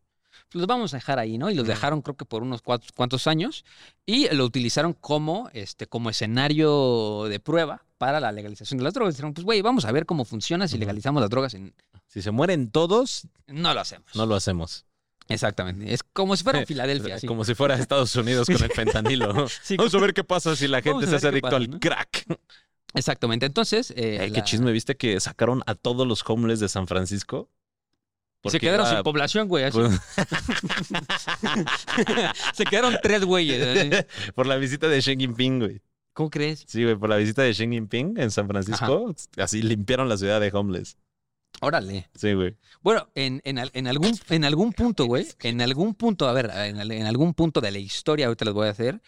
[0.52, 1.50] los vamos a dejar ahí, ¿no?
[1.50, 3.64] Y los dejaron creo que por unos cuantos, cuantos años
[4.06, 9.14] y lo utilizaron como, este, como escenario de prueba para la legalización de las drogas.
[9.14, 11.54] Dijeron, pues güey, vamos a ver cómo funciona si legalizamos las drogas.
[11.54, 11.74] En...
[12.06, 14.06] Si se mueren todos, No lo hacemos.
[14.14, 14.84] no lo hacemos.
[15.28, 15.92] Exactamente.
[15.92, 17.18] Es como si fuera en Filadelfia.
[17.26, 19.48] Como si fuera Estados Unidos con el fentanilo.
[19.62, 21.80] Sí, Vamos a ver qué pasa si la gente se hace adicto pasa, al ¿no?
[21.80, 22.24] crack.
[22.94, 23.44] Exactamente.
[23.46, 26.86] Entonces, eh, Ay, la- qué chisme, ¿viste que sacaron a todos los homeless de San
[26.86, 27.50] Francisco?
[28.50, 29.70] Se quedaron sin población, güey.
[29.70, 29.92] pues,
[32.54, 34.06] se quedaron tres güeyes.
[34.34, 35.82] por la visita de Xi Jinping, güey.
[36.12, 36.64] ¿Cómo crees?
[36.66, 40.40] Sí, güey, por la visita de Xi Jinping en San Francisco, así limpiaron la ciudad
[40.40, 40.96] de homeless.
[41.60, 42.08] Órale.
[42.14, 42.56] Sí, güey.
[42.82, 47.06] Bueno, en, en, en algún, en algún punto, güey, en algún punto, a ver, en
[47.06, 49.00] algún punto de la historia, ahorita les voy a hacer,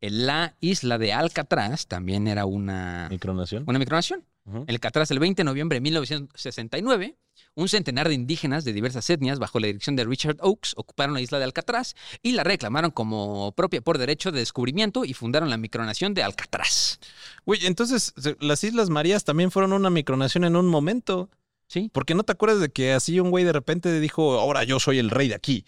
[0.00, 3.64] en la isla de Alcatraz también era una, Micronación.
[3.66, 4.24] una micronación.
[4.44, 7.16] En Alcatraz, el 20 de noviembre de 1969,
[7.54, 11.20] un centenar de indígenas de diversas etnias, bajo la dirección de Richard Oakes, ocuparon la
[11.20, 15.56] isla de Alcatraz y la reclamaron como propia por derecho de descubrimiento y fundaron la
[15.58, 16.98] micronación de Alcatraz.
[17.46, 21.30] Güey, entonces las Islas Marías también fueron una micronación en un momento.
[21.68, 21.88] ¿Sí?
[21.92, 24.98] Porque no te acuerdas de que así un güey de repente dijo, ahora yo soy
[24.98, 25.64] el rey de aquí.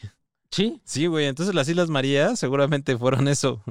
[0.51, 0.81] Sí.
[0.85, 1.27] Sí, güey.
[1.27, 3.63] Entonces las Islas Marías seguramente fueron eso.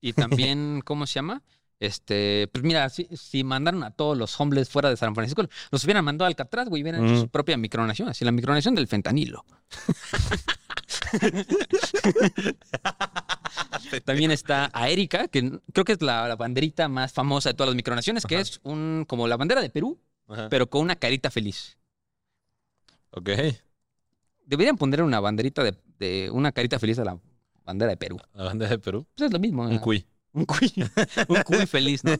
[0.00, 1.42] Y también, ¿cómo se llama?
[1.80, 5.84] Este, pues mira, si, si mandaron a todos los hombres fuera de San Francisco, los
[5.84, 9.44] hubieran mandado a Alcatraz, güey, hubieran hecho su propia micronación, así la micronación del fentanilo.
[14.04, 17.68] También está Aérica, que n- creo que es la, la banderita más famosa de todas
[17.68, 18.42] las micronaciones, que Ajá.
[18.42, 20.00] es un como la bandera de Perú,
[20.50, 21.78] pero con una carita feliz.
[23.10, 23.30] Ok.
[24.44, 27.18] Deberían poner una banderita de, de una carita feliz a la
[27.64, 28.18] bandera de Perú.
[28.34, 29.06] La bandera de Perú.
[29.14, 29.62] Pues es lo mismo.
[29.64, 30.06] Un cuy.
[30.38, 30.72] Un cuy.
[31.28, 32.14] un cuy feliz, ¿no?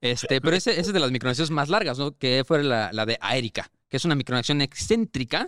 [0.00, 2.16] Este, pero ese, ese es de las micronaciones más largas, ¿no?
[2.16, 5.46] Que fue la, la de Aérica, que es una micronación excéntrica.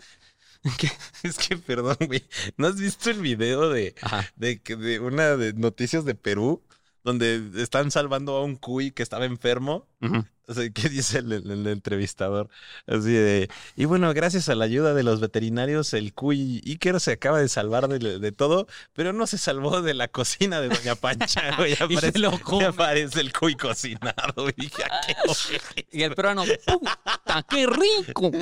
[1.22, 2.22] Es que, perdón, güey.
[2.58, 3.94] ¿No has visto el video de,
[4.36, 6.62] de, de una de noticias de Perú?
[7.04, 9.86] Donde están salvando a un cuy que estaba enfermo.
[10.00, 10.24] Ujú.
[10.48, 12.48] O sea, ¿qué dice el, el- el entrevistador?
[12.88, 17.12] Así de, y bueno, gracias a la ayuda de los veterinarios, el cuy Iker se
[17.12, 20.96] acaba de salvar de, de todo, pero no se salvó de la cocina de Doña
[20.96, 21.72] Pancha, güey.
[21.74, 22.64] Y Aparece, lo come.
[22.64, 25.86] aparece el cuy cocinado, y dije, "Ah, qué horrible".
[25.92, 28.32] Y el peruano, ¡puta, qué rico!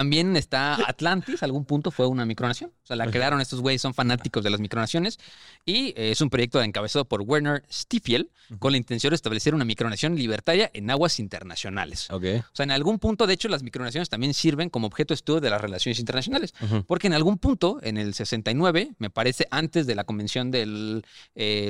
[0.00, 2.70] También está Atlantis, algún punto fue una micronación.
[2.70, 5.18] O sea, la crearon estos güeyes, son fanáticos de las micronaciones.
[5.66, 9.66] Y eh, es un proyecto encabezado por Werner Stifiel con la intención de establecer una
[9.66, 12.08] micronación libertaria en aguas internacionales.
[12.10, 12.24] Ok.
[12.40, 15.40] O sea, en algún punto, de hecho, las micronaciones también sirven como objeto de estudio
[15.42, 16.54] de las relaciones internacionales.
[16.86, 21.02] Porque en algún punto, en el 69, me parece antes de la convención de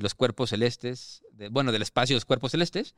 [0.02, 2.94] los cuerpos celestes, de- bueno, del espacio de los cuerpos celestes,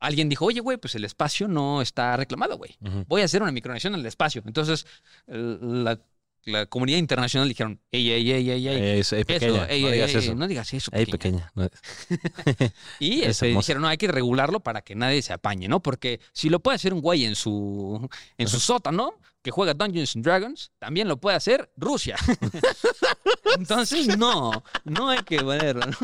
[0.00, 2.76] alguien dijo, oye, güey, pues el espacio no está reclamado, güey.
[2.80, 3.04] Ujú.
[3.08, 4.42] Voy a hacer una micronación en el espacio.
[4.46, 4.86] Entonces,
[5.26, 5.98] el- la,
[6.46, 8.98] la comunidad internacional dijeron, ey, ey, ey, ey, ey.
[9.00, 10.34] Es, ey, Eso, pequeña, ey, no ey, digas eso.
[10.34, 10.90] no digas eso.
[10.92, 11.50] Ey, pequeña.
[11.54, 11.70] pequeña.
[12.10, 12.68] no-
[13.00, 15.80] Y Es este, dijeron, no, hay que regularlo para que nadie se apañe, ¿no?
[15.82, 20.16] Porque si lo puede hacer un güey en su, en su sótano, que juega Dungeons
[20.16, 22.16] and Dragons, también lo puede hacer Rusia.
[23.58, 25.96] Entonces, no, no hay que ponerlo, ¿no?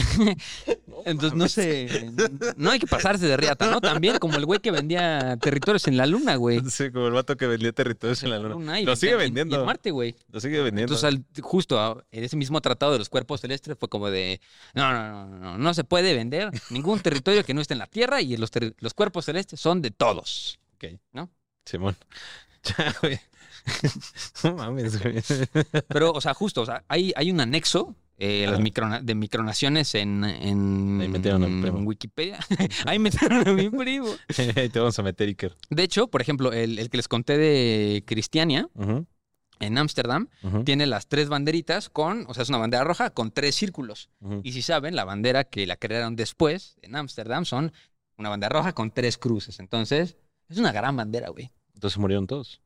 [1.06, 2.10] Entonces, no sé,
[2.56, 3.80] no hay que pasarse de riata, ¿no?
[3.80, 6.60] También como el güey que vendía territorios en la luna, güey.
[6.68, 8.80] Sí, como el vato que vendía territorios en la luna.
[8.82, 9.60] Lo sigue vendiendo.
[9.60, 10.14] en Marte, güey.
[10.30, 10.94] Lo sigue vendiendo.
[10.94, 14.40] Entonces, al- justo en ese mismo tratado de los cuerpos celestes fue como de,
[14.74, 17.78] no, no, no, no, no, no se puede vender ningún territorio que no esté en
[17.78, 20.58] la Tierra y los cuerpos celestes son de todos.
[20.74, 20.98] Ok.
[21.12, 21.30] ¿No?
[21.64, 21.96] Simón.
[22.62, 23.18] Ya, güey.
[24.44, 25.22] No mames, güey.
[25.88, 29.94] Pero, o sea, justo, o sea, hay, hay un anexo eh, las microna- de micronaciones
[29.94, 31.78] en, en, Ahí metieron a mi primo.
[31.78, 32.38] en Wikipedia.
[32.86, 34.08] Ahí metieron a mi primo.
[34.56, 35.56] Ahí te vamos a meter, Iker.
[35.70, 38.68] De hecho, por ejemplo, el, el que les conté de Cristiania
[39.58, 40.28] en Ámsterdam
[40.64, 44.10] tiene las tres banderitas con, o sea, es una bandera roja con tres círculos.
[44.42, 47.72] Y si saben, la bandera que la crearon después en Ámsterdam son
[48.18, 49.60] una bandera roja con tres cruces.
[49.60, 50.16] Entonces,
[50.50, 51.50] es una gran bandera, güey.
[51.74, 52.60] Entonces murieron todos.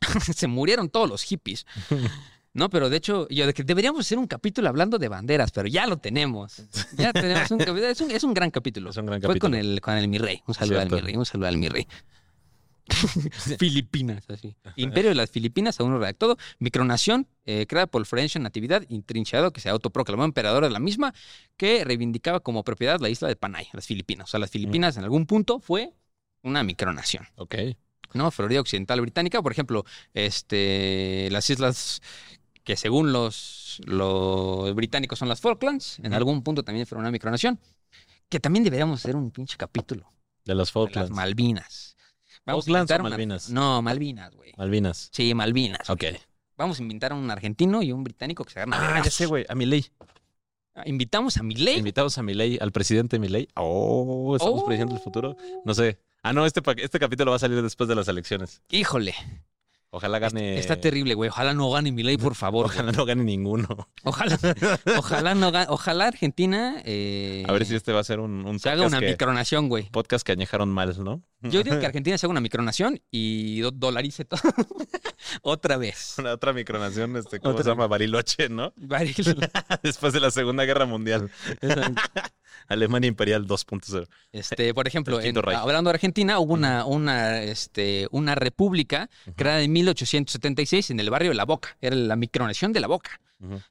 [0.34, 1.66] Se murieron todos los hippies.
[2.52, 5.68] No, pero de hecho, yo de que deberíamos hacer un capítulo hablando de banderas, pero
[5.68, 6.60] ya lo tenemos.
[6.96, 7.86] Ya tenemos un capítulo.
[7.86, 8.90] Es un, es un gran capítulo.
[8.90, 10.42] Es un gran Fue con el, con el mi rey.
[10.48, 10.96] Un saludo Cierto.
[10.96, 11.16] al mi rey.
[11.16, 11.86] Un saludo al mi rey.
[13.58, 14.56] Filipinas, así.
[14.76, 16.36] Imperio de las Filipinas, aún no redactado.
[16.58, 21.14] Micronación, eh, creada por Florencio Natividad, intrinchado, que se autoproclamó emperador de la misma,
[21.56, 24.28] que reivindicaba como propiedad la isla de Panay, las Filipinas.
[24.28, 25.92] O sea, las Filipinas en algún punto fue
[26.42, 27.28] una micronación.
[27.36, 27.54] Ok.
[28.14, 28.30] ¿No?
[28.30, 29.84] Florida Occidental Británica, por ejemplo,
[30.14, 32.00] este, las islas
[32.64, 37.58] que según los, los británicos son las Falklands, en algún punto también fueron una micronación,
[38.28, 40.06] que también deberíamos hacer un pinche capítulo.
[40.44, 41.10] De las de Falklands.
[41.10, 41.96] Las Malvinas.
[42.46, 43.50] a ¿Falklands inventar o una- Malvinas?
[43.50, 44.52] No, Malvinas, güey.
[44.56, 45.08] Malvinas.
[45.12, 45.88] Sí, Malvinas.
[45.90, 46.04] Ok.
[46.56, 49.26] Vamos a inventar a un argentino y un británico que se a Ah, ya sé,
[49.26, 49.46] güey.
[49.48, 49.86] A Milei.
[50.74, 51.78] Ah, Invitamos a Milei.
[51.78, 53.48] Invitamos a Milei, al presidente Milei.
[53.56, 54.66] Oh, estamos Oh.
[54.66, 55.36] prediciendo el futuro.
[55.64, 55.98] No sé.
[56.22, 58.62] Ah, no, este, este capítulo va a salir después de las elecciones.
[58.70, 59.14] Híjole,
[59.92, 60.58] Ojalá gane.
[60.58, 61.30] está terrible, güey.
[61.30, 62.66] Ojalá no gane Milei, por favor.
[62.66, 62.78] güey.
[62.78, 63.66] Ojalá no gane ninguno.
[64.04, 64.38] Ojalá,
[64.98, 65.66] ojalá no gane.
[65.68, 69.00] Ojalá Argentina eh, A ver si este va a ser un, un se haga una
[69.00, 69.90] que, micronación, güey.
[69.90, 71.22] podcast que añejaron mal, ¿no?
[71.40, 74.40] Yo digo que Argentina se haga una micronación y do- dolarice todo.
[75.42, 76.14] Otra vez.
[76.18, 77.64] Una otra micronación, este, ¿cómo Otra.
[77.64, 77.86] se llama?
[77.86, 78.72] Bariloche, ¿no?
[78.76, 79.34] Varios-
[79.82, 81.30] Después de la Segunda Guerra Mundial.
[82.70, 84.08] Alemania Imperial 2.0.
[84.32, 89.72] Este, por ejemplo, en- hablando de Argentina, hubo una, una, este, una república creada en
[89.72, 91.76] 1876 en el barrio de La Boca.
[91.80, 93.20] Era la micronación de La Boca,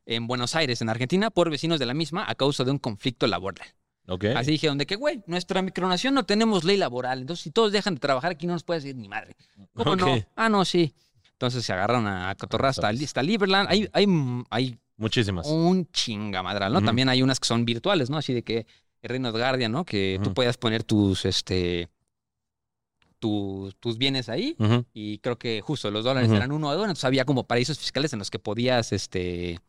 [0.05, 3.25] en Buenos Aires, en Argentina, por vecinos de la misma a causa de un conflicto
[3.27, 3.67] laboral.
[4.07, 4.25] Ok.
[4.35, 7.19] Así dijeron de que, güey, nuestra micronación no tenemos ley laboral.
[7.21, 9.35] Entonces, si todos dejan de trabajar aquí, no nos puede decir ni madre.
[9.75, 10.17] ¿Cómo no?
[10.35, 10.93] Ah, no, sí.
[11.33, 13.69] Entonces se agarraron a cotorrar hasta, hasta Liberland.
[13.69, 14.05] Hay, hay,
[14.49, 15.47] hay Muchísimas.
[15.47, 16.81] un chingamadral, ¿no?
[16.81, 18.17] También hay unas que son virtuales, ¿no?
[18.17, 18.65] Así de que
[19.01, 19.85] el Reino de Guardian, ¿no?
[19.85, 21.89] Que tú puedas poner tus, este,
[23.19, 24.55] tus, tus bienes ahí.
[24.93, 26.83] Y creo que justo los dólares eran uno a uno.
[26.83, 29.59] Entonces había como paraísos fiscales en los que podías, este,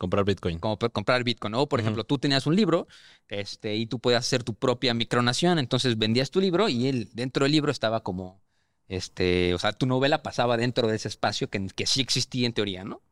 [0.00, 0.58] Comprar Bitcoin.
[0.58, 1.54] como comprar Bitcoin.
[1.56, 2.88] O, por ejemplo, tú tenías un libro
[3.28, 5.58] este, y tú podías hacer tu propia micronación.
[5.58, 8.40] Entonces vendías tu libro y él, dentro del libro estaba como,
[8.88, 12.54] este, o sea, tu novela pasaba dentro de ese espacio que, que sí existía en
[12.54, 13.02] teoría, ¿no?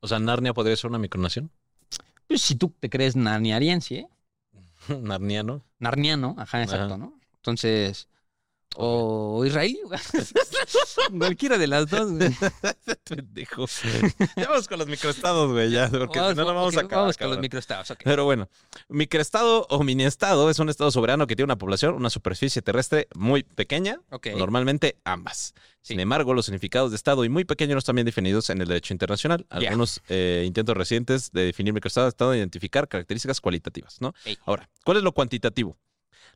[0.00, 1.50] O sea, Narnia podría ser una micronación.
[2.28, 4.08] Pues si tú te crees narniariense, ¿eh?
[5.02, 5.62] Narniano.
[5.78, 6.96] narniano, ajá, exacto, Ajá.
[6.96, 7.20] ¿no?
[7.36, 8.08] Entonces,
[8.76, 9.80] o israelí.
[9.84, 9.98] güey.
[11.18, 12.12] Cualquiera de las dos.
[12.12, 12.30] güey.
[13.04, 13.66] Pendejo.
[14.36, 17.04] Ya vamos con los microestados, güey, ya, porque si no, no vamos a acabar.
[17.04, 18.00] Vamos con los microestados, ok.
[18.04, 18.48] Pero bueno,
[18.88, 23.42] microestado o miniestado es un estado soberano que tiene una población, una superficie terrestre muy
[23.42, 24.28] pequeña, Ok.
[24.36, 25.54] normalmente ambas.
[25.82, 28.66] Sin embargo, los significados de estado y muy pequeño no están bien definidos en el
[28.66, 29.46] derecho internacional.
[29.50, 34.12] Algunos eh, intentos recientes de definir microestado están de identificar características cualitativas, ¿no?
[34.24, 34.36] Ey.
[34.46, 35.78] Ahora, ¿cuál es lo cuantitativo?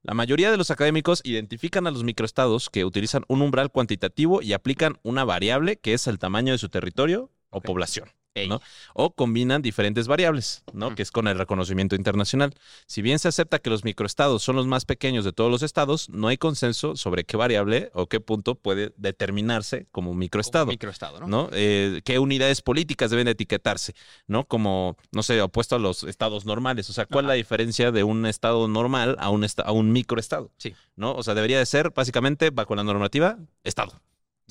[0.02, 4.54] La mayoría de los académicos identifican a los microestados que utilizan un umbral cuantitativo y
[4.54, 8.08] aplican una variable que es el tamaño de su territorio o población.
[8.42, 8.48] Ey.
[8.48, 8.60] ¿no?
[8.94, 10.94] O combinan diferentes variables, ¿no?
[10.94, 12.54] Que es con el reconocimiento internacional.
[12.86, 16.08] Si bien se acepta que los microestados son los más pequeños de todos los estados,
[16.10, 20.66] no hay consenso sobre qué variable o qué punto puede determinarse como microestado.
[20.66, 21.26] Microestado, ¿no?
[21.28, 21.48] ¿no?
[21.52, 23.94] Eh, ¿Qué unidades políticas deben etiquetarse?
[24.26, 24.44] ¿No?
[24.46, 26.88] Como, no sé, opuesto a los estados normales.
[26.90, 29.92] O sea, ¿cuál es la diferencia de un estado normal a un, esta- a un
[29.92, 30.50] microestado?
[30.58, 30.74] Sí.
[30.96, 31.14] ¿No?
[31.14, 34.00] O sea, debería de ser, básicamente, bajo la normativa, estado.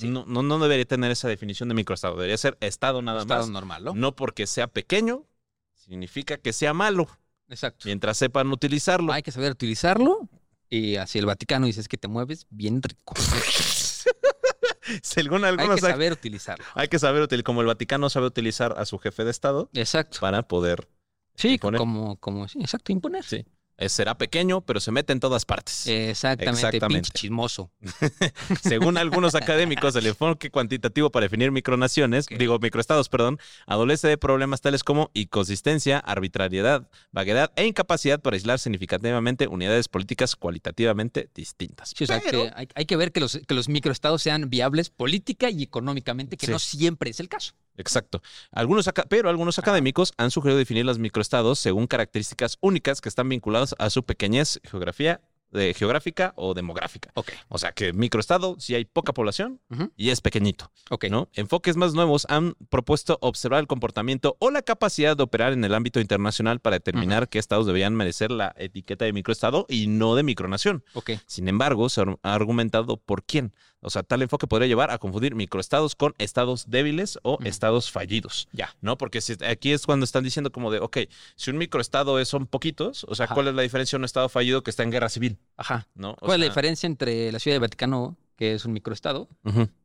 [0.00, 0.08] Sí.
[0.08, 2.14] No, no, no debería tener esa definición de microestado.
[2.16, 3.50] Debería ser estado nada Estado más.
[3.50, 3.94] normal, ¿no?
[3.94, 5.26] No porque sea pequeño,
[5.74, 7.08] significa que sea malo,
[7.48, 7.82] Exacto.
[7.86, 9.12] mientras sepan utilizarlo.
[9.12, 10.28] Hay que saber utilizarlo.
[10.68, 13.14] Y así el Vaticano dices que te mueves bien rico.
[15.02, 16.64] Según Hay algunos, que hay, saber utilizarlo.
[16.74, 20.18] hay que saber utilizar, como el Vaticano sabe utilizar a su jefe de estado Exacto.
[20.20, 20.88] para poder
[21.36, 21.78] Sí, imponer.
[21.78, 23.24] como, como, sí, exacto, imponer.
[23.24, 23.46] Sí.
[23.80, 25.86] Eh, será pequeño, pero se mete en todas partes.
[25.86, 27.08] Exactamente, Exactamente.
[27.08, 27.70] pinche chismoso.
[28.62, 34.60] Según algunos académicos, el enfoque cuantitativo para definir micronaciones, digo microestados, perdón, adolece de problemas
[34.60, 41.94] tales como inconsistencia, arbitrariedad, vaguedad e incapacidad para aislar significativamente unidades políticas cualitativamente distintas.
[41.96, 44.50] Sí, o sea, Pero- que hay, hay que ver que los, que los microestados sean
[44.50, 46.52] viables política y económicamente, que Sí.
[46.52, 47.54] no siempre es el caso.
[47.76, 48.22] Exacto.
[48.50, 53.28] Algunos aca- pero algunos académicos han sugerido definir los microestados según características únicas que están
[53.28, 55.20] vinculadas a su pequeñez geografía,
[55.52, 57.10] de, geográfica o demográfica.
[57.14, 57.32] Ok.
[57.48, 59.60] O sea que microestado, si hay poca población
[59.96, 60.70] y es pequeñito.
[60.90, 61.06] Ok.
[61.10, 61.28] ¿no?
[61.34, 65.74] Enfoques más nuevos han propuesto observar el comportamiento o la capacidad de operar en el
[65.74, 70.22] ámbito internacional para determinar qué estados deberían merecer la etiqueta de microestado y no de
[70.22, 70.84] micronación.
[70.94, 71.10] Ok.
[71.26, 73.52] Sin embargo, se ha argumentado por quién.
[73.82, 78.48] O sea, tal enfoque podría llevar a confundir microestados con estados débiles o estados fallidos.
[78.52, 78.74] Ya.
[78.80, 78.98] ¿No?
[78.98, 80.98] Porque si- aquí es cuando están diciendo como de, ok,
[81.36, 83.34] si un microestado es, son poquitos, o sea, Ajá.
[83.34, 85.38] ¿cuál es la diferencia de un estado fallido que está en guerra civil?
[85.56, 85.86] Ajá.
[85.94, 86.10] ¿No?
[86.12, 89.28] O ¿Cuál es la diferencia entre la Ciudad de Vaticano, que es un microestado,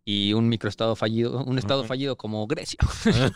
[0.05, 2.77] y un microestado fallido, un estado fallido como Grecia?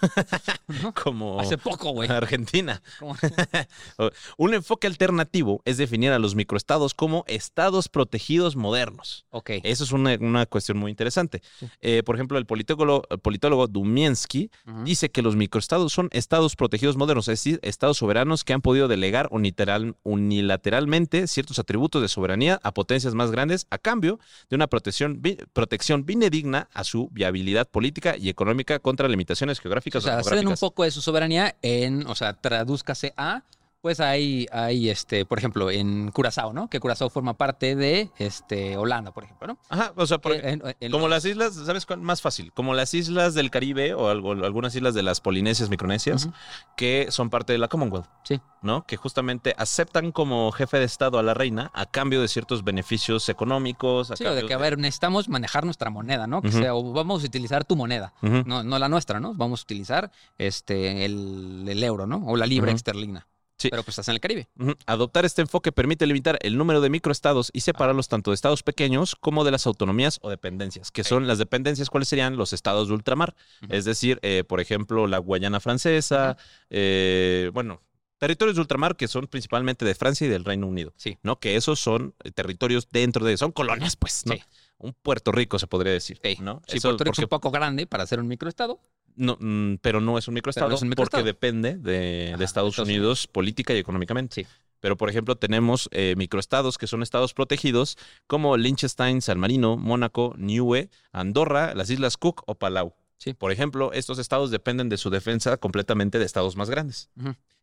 [0.82, 0.94] ¿No?
[0.94, 2.10] Como Hace poco, güey.
[2.10, 2.82] Argentina.
[4.38, 9.26] Un enfoque alternativo es definir a los microestados como estados protegidos modernos.
[9.32, 9.50] Ok.
[9.64, 11.42] Eso es una, una cuestión muy interesante.
[11.60, 11.68] Sí.
[11.82, 14.50] Eh, por ejemplo, el politólogo, el politólogo Dumiensky
[14.86, 18.88] dice que los microestados son estados protegidos modernos, es decir, estados soberanos que han podido
[18.88, 24.68] delegar unilateral- unilateralmente ciertos atributos de soberanía a potencias más grandes a cambio de una
[24.68, 30.20] protección, vi- protección binedigna a su viabilidad política y económica contra limitaciones geográficas O sea,
[30.20, 33.44] o ceden un poco de su soberanía en, o sea, tradúzcase a,
[33.82, 36.70] pues hay, hay, este, por ejemplo, en Curazao, ¿no?
[36.70, 39.58] Que Curazao forma parte de, este, Holanda, por ejemplo, ¿no?
[39.70, 42.02] Ajá, o sea, por- Que en- en- como las islas, ¿sabes cuál?
[42.02, 46.30] Más fácil, como las islas del Caribe o algo- algunas islas de las Polinesias, Micronesias,
[46.76, 48.08] que son parte de la Commonwealth.
[48.24, 48.42] Sí.
[48.62, 48.86] ¿no?
[48.86, 53.30] Que justamente aceptan como jefe de Estado a la reina a cambio de ciertos beneficios
[53.30, 54.12] económicos.
[54.12, 56.42] a Sí, o de que, a ver, necesitamos manejar nuestra moneda, ¿no?
[56.42, 59.34] Que sea, o vamos a utilizar tu moneda, no, no la nuestra, ¿no?
[59.34, 62.18] Vamos a utilizar este, el, el euro, ¿no?
[62.26, 63.28] O la libra esterlina.
[63.60, 63.70] Sí.
[63.70, 64.48] Pero pues estás en el Caribe.
[64.86, 69.16] Adoptar este enfoque permite limitar el número de microestados y separarlos tanto de estados pequeños
[69.16, 72.38] como de las autonomías o dependencias, que son las dependencias, ¿cuáles serían?
[72.38, 73.36] Los estados de ultramar.
[73.70, 76.38] Es decir, eh, por ejemplo, la Guayana francesa,
[76.70, 77.82] eh, bueno,
[78.18, 80.94] territorios de ultramar que son principalmente de Francia y del Reino Unido.
[80.96, 81.18] Sí.
[81.24, 81.40] ¿No?
[81.40, 84.34] Que esos son eh, territorios dentro de, son colonias, pues, ¿no?
[84.36, 84.42] Sí.
[84.78, 86.38] Un Puerto Rico se podría decir, Sí.
[86.40, 86.62] ¿no?
[86.66, 88.80] Sí, Eso Puerto Rico es un poco grande para ser un microestado.
[89.20, 91.22] No, mm, pero no es un microestado, no es un microestado.
[91.22, 94.44] porque depende de, Ajá, de Estados Unidos política y económicamente.
[94.44, 94.48] Sí.
[94.80, 97.98] Pero, por ejemplo, tenemos eh, microestados que son estados protegidos
[98.28, 102.94] como Liechtenstein, San Marino, Mónaco, Niue, Andorra, las Islas Cook o Palau.
[103.18, 103.34] Sí.
[103.34, 107.10] Por ejemplo, estos estados dependen de su defensa completamente de estados más grandes.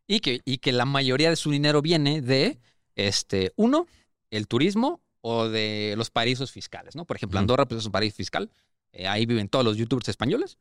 [0.05, 2.59] Y que, y que la mayoría de su dinero viene de,
[2.95, 3.87] este, uno,
[4.29, 7.05] el turismo o de los paraísos fiscales, ¿no?
[7.05, 7.39] Por ejemplo.
[7.39, 8.51] Andorra pues, es un paraíso fiscal.
[8.99, 10.57] Eh, ahí viven todos los youtubers españoles.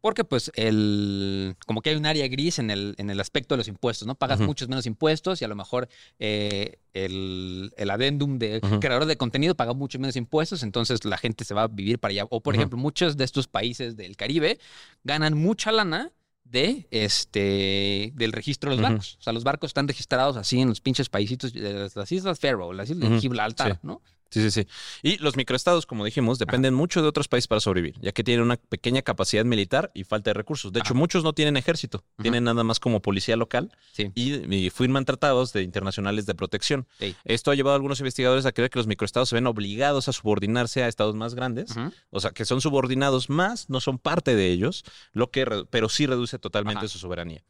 [0.00, 3.58] Porque pues el como que hay un área gris en el, en el aspecto de
[3.58, 4.14] los impuestos, ¿no?
[4.14, 9.16] Pagas muchos menos impuestos y a lo mejor eh, el, el adendum de creador de
[9.18, 12.24] contenido paga mucho menos impuestos, entonces la gente se va a vivir para allá.
[12.30, 14.58] O por ejemplo, muchos de estos países del Caribe
[15.02, 16.10] ganan mucha lana
[16.44, 19.16] de este del registro de los barcos.
[19.20, 22.38] O sea, los barcos están registrados así en los pinches paísitos de las, las islas
[22.38, 23.20] Faroe, las islas de.
[23.20, 23.78] Gibraltar, Sí.
[23.82, 24.00] ¿no?
[24.34, 24.66] Sí, sí, sí.
[25.04, 28.44] Y los microestados, como dijimos, dependen mucho de otros países para sobrevivir, ya que tienen
[28.44, 30.72] una pequeña capacidad militar y falta de recursos.
[30.72, 32.22] De hecho, muchos no tienen ejército, Ajá.
[32.22, 34.10] tienen nada más como policía local Sí.
[34.16, 36.88] y, y firman tratados de internacionales de protección.
[36.98, 37.14] Sí.
[37.24, 40.12] Esto ha llevado a algunos investigadores a creer que los microestados se ven obligados a
[40.12, 41.72] subordinarse a estados más grandes,
[42.10, 46.06] o sea, que son subordinados más, no son parte de ellos, lo que, pero sí
[46.06, 47.44] reduce totalmente su soberanía.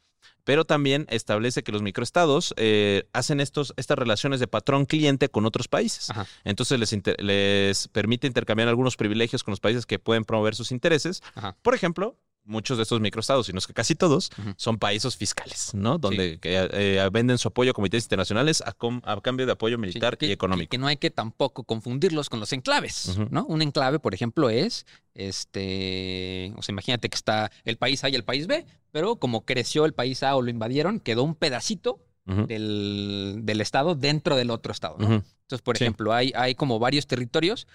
[0.44, 5.68] Pero también establece que los microestados eh, hacen estos, estas relaciones de patrón-cliente con otros
[5.68, 6.10] países.
[6.10, 6.26] Ajá.
[6.44, 10.70] Entonces les, inter- les permite intercambiar algunos privilegios con los países que pueden promover sus
[10.70, 11.22] intereses.
[11.34, 11.56] Ajá.
[11.62, 15.72] Por ejemplo, muchos de estos microestados, si no es que casi todos, son países fiscales,
[15.74, 15.96] ¿no?
[15.98, 19.76] Donde que, eh, venden su apoyo a comités internacionales a, com- a cambio de apoyo
[19.76, 20.68] Sí, militar que- y económico.
[20.70, 23.16] Que no hay que tampoco confundirlos con los enclaves.
[23.30, 23.46] ¿no?
[23.46, 24.84] Un enclave, por ejemplo, es,
[25.14, 29.44] este, o sea, imagínate que está el país A y el país B, pero como
[29.44, 34.50] creció el país A o lo invadieron, quedó un pedacito del, del estado dentro del
[34.50, 35.06] otro estado, ¿no?
[35.42, 35.84] Entonces, por Sí.
[35.84, 37.66] ejemplo, hay, hay como varios territorios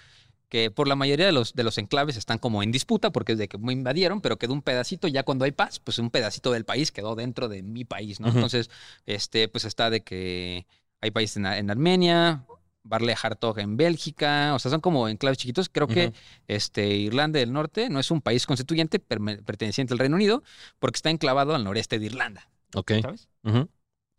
[0.50, 3.38] que por la mayoría de los, de los enclaves están como en disputa porque es
[3.38, 6.52] de que me invadieron, pero quedó un pedacito, ya cuando hay paz, pues un pedacito
[6.52, 8.28] del país quedó dentro de mi país, ¿no?
[8.30, 8.70] Entonces,
[9.06, 10.66] este, pues está de que
[11.02, 12.46] hay países en, en Armenia,
[12.82, 15.70] Barle Hartog en Bélgica, o sea, son como enclaves chiquitos.
[15.70, 16.14] Creo que
[16.48, 20.42] este, Irlanda del Norte no es un país constituyente perteneciente al Reino Unido
[20.80, 22.94] porque está enclavado al noreste de Irlanda, Ok.
[23.02, 23.28] ¿sabes?
[23.44, 23.70] Ujú.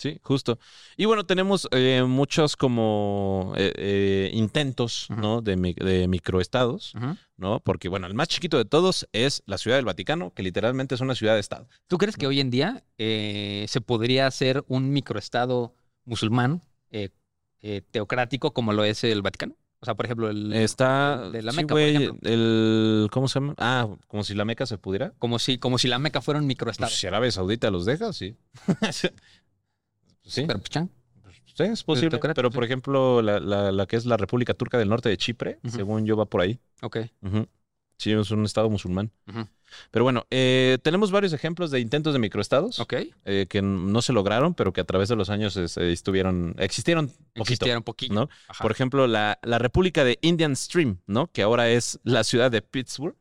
[0.00, 0.58] Sí, justo.
[0.96, 5.08] Y bueno, tenemos eh, muchos como eh, eh, intentos.
[5.10, 5.42] ¿no?
[5.42, 6.94] De, mi- de microestados.
[7.36, 7.60] ¿no?
[7.60, 11.02] Porque bueno, el más chiquito de todos es la Ciudad del Vaticano, que literalmente es
[11.02, 11.68] una ciudad de estado.
[11.86, 15.74] ¿Tú crees que hoy en día eh, se podría hacer un microestado
[16.06, 17.10] musulmán eh,
[17.60, 19.54] eh, teocrático como lo es el Vaticano?
[19.82, 21.30] O sea, por ejemplo, el, Está.
[21.30, 22.30] de la sí, Meca, por güey, ejemplo.
[22.30, 23.08] el.
[23.10, 23.54] ¿Cómo se llama?
[23.56, 25.14] Ah, como si la Meca se pudiera.
[25.18, 26.90] como si, como si la Meca fuera un microestado.
[26.90, 28.36] Pues si Arabia Saudita los deja, sí.
[30.22, 30.44] sí.
[30.46, 30.90] Pero, pues, chan,
[31.56, 32.18] Sí, es posible.
[32.34, 35.58] Pero, por ejemplo, la, la- la que es la República Turca del Norte de Chipre,
[35.68, 36.58] según yo, va por ahí.
[36.80, 36.98] ok.
[37.22, 37.46] Ujú.
[37.98, 39.10] Sí, es un estado musulmán.
[39.90, 42.94] Pero bueno, eh, tenemos varios ejemplos de intentos de microestados Ok.
[43.26, 46.54] eh, que no se lograron, pero que a través de los años es- eh, estuvieron,
[46.58, 47.42] existieron poquito.
[47.42, 48.14] Existiera un poquito.
[48.14, 48.28] ¿no?
[48.62, 51.26] Por ejemplo, la, la República de Indian Stream, ¿no?
[51.30, 53.16] Que ahora es la ciudad de Pittsburgh,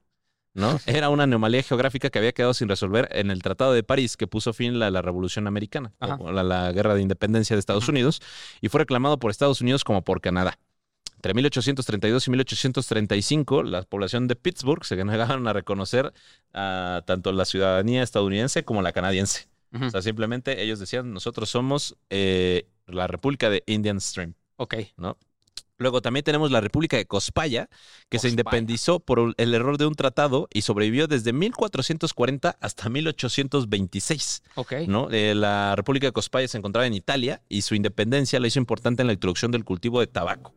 [0.59, 0.79] ¿no?
[0.85, 4.27] Era una anomalía geográfica que había quedado sin resolver en el Tratado de París que
[4.27, 7.89] puso fin a la Revolución Americana, o la, la Guerra de Independencia de Estados.
[7.89, 8.21] Unidos,
[8.61, 10.59] y fue reclamado por Estados Unidos como por Canadá.
[11.15, 16.13] Entre 1832 y 1835, la población de Pittsburgh se negaron a reconocer
[16.53, 19.47] a tanto la ciudadanía estadounidense como la canadiense.
[19.81, 24.33] O sea, simplemente ellos decían, nosotros somos eh, la República de Indian Stream.
[24.55, 24.75] ok.
[24.97, 25.17] ¿no?
[25.79, 27.69] Luego también tenemos la República de Cospaya,
[28.09, 34.43] que se independizó por el error de un tratado y sobrevivió desde 1440 hasta 1826.
[34.55, 34.73] Ok.
[34.87, 35.09] ¿no?
[35.09, 39.03] Eh, la República de Cospaya se encontraba en Italia y su independencia la hizo importante
[39.03, 40.53] en la introducción del cultivo de tabaco.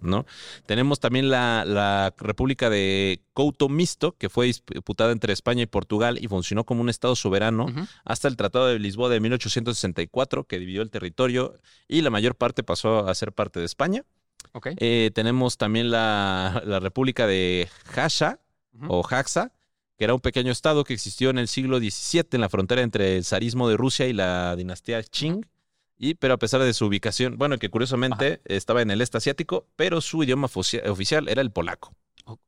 [0.00, 0.26] ¿no?
[0.66, 6.18] Tenemos también la, la República de Couto Misto, que fue disputada entre España y Portugal
[6.20, 7.66] y funcionó como un Estado soberano
[8.04, 12.62] hasta el Tratado de Lisboa de 1864, que dividió el territorio y la mayor parte
[12.62, 14.04] pasó a ser parte de España.
[14.78, 18.38] Eh, tenemos también la, la República de Hasha
[18.88, 19.52] o Haxa,
[19.96, 23.16] que era un pequeño estado que existió en el siglo XVII en la frontera entre
[23.16, 25.46] el zarismo de Rusia y la dinastía Qing.
[25.98, 29.68] Y, pero a pesar de su ubicación, bueno, que curiosamente estaba en el este asiático,
[29.76, 30.48] pero su idioma
[30.86, 31.94] oficial era el polaco.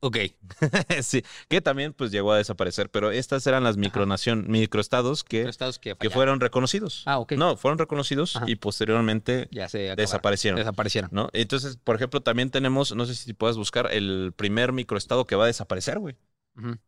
[0.00, 0.18] Ok.
[1.02, 5.50] sí, que también pues llegó a desaparecer, pero estas eran las micronación, microestados que, Pero
[5.50, 7.02] estados que, fueron reconocidos.
[7.06, 7.32] Ah, ok.
[7.32, 8.44] No, fueron reconocidos Ajá.
[8.48, 9.96] y posteriormente Ya se acabaron.
[9.96, 10.58] desaparecieron.
[10.58, 11.10] Desaparecieron.
[11.12, 11.28] ¿no?
[11.32, 15.44] Entonces, por ejemplo, también tenemos, no sé si puedas buscar el primer microestado que va
[15.44, 16.16] a desaparecer, güey.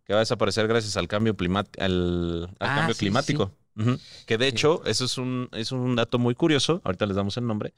[0.04, 3.52] Que va a desaparecer gracias al cambio, al, al Ah, cambio sí, climático.
[4.26, 6.80] Que de hecho, eso es un, es un dato muy curioso.
[6.84, 7.74] Ahorita les damos el nombre.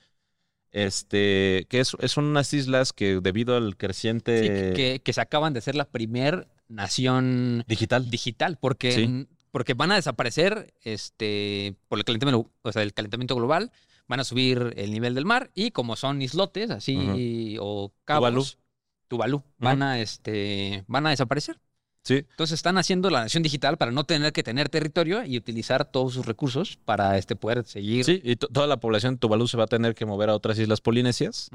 [0.73, 5.53] Este, que es, es unas islas que debido al creciente Sí, que, que se acaban
[5.55, 8.11] de ser la primer nación digital.
[8.11, 9.27] digital, porque, Sí.
[9.51, 13.73] porque van a desaparecer este, por el calentamiento, o sea, el calentamiento global,
[14.07, 18.59] van a subir el nivel del mar y como son islotes así o cabos,
[19.09, 21.59] Tuvalu, van a este, van a desaparecer.
[22.05, 22.24] Sí.
[22.30, 26.14] Entonces están haciendo la nación digital para no tener que tener territorio y utilizar todos
[26.14, 28.05] sus recursos para este poder seguir.
[28.05, 30.34] Sí, y to- toda la población de Tuvalu se va a tener que mover a
[30.34, 31.51] otras islas polinesias,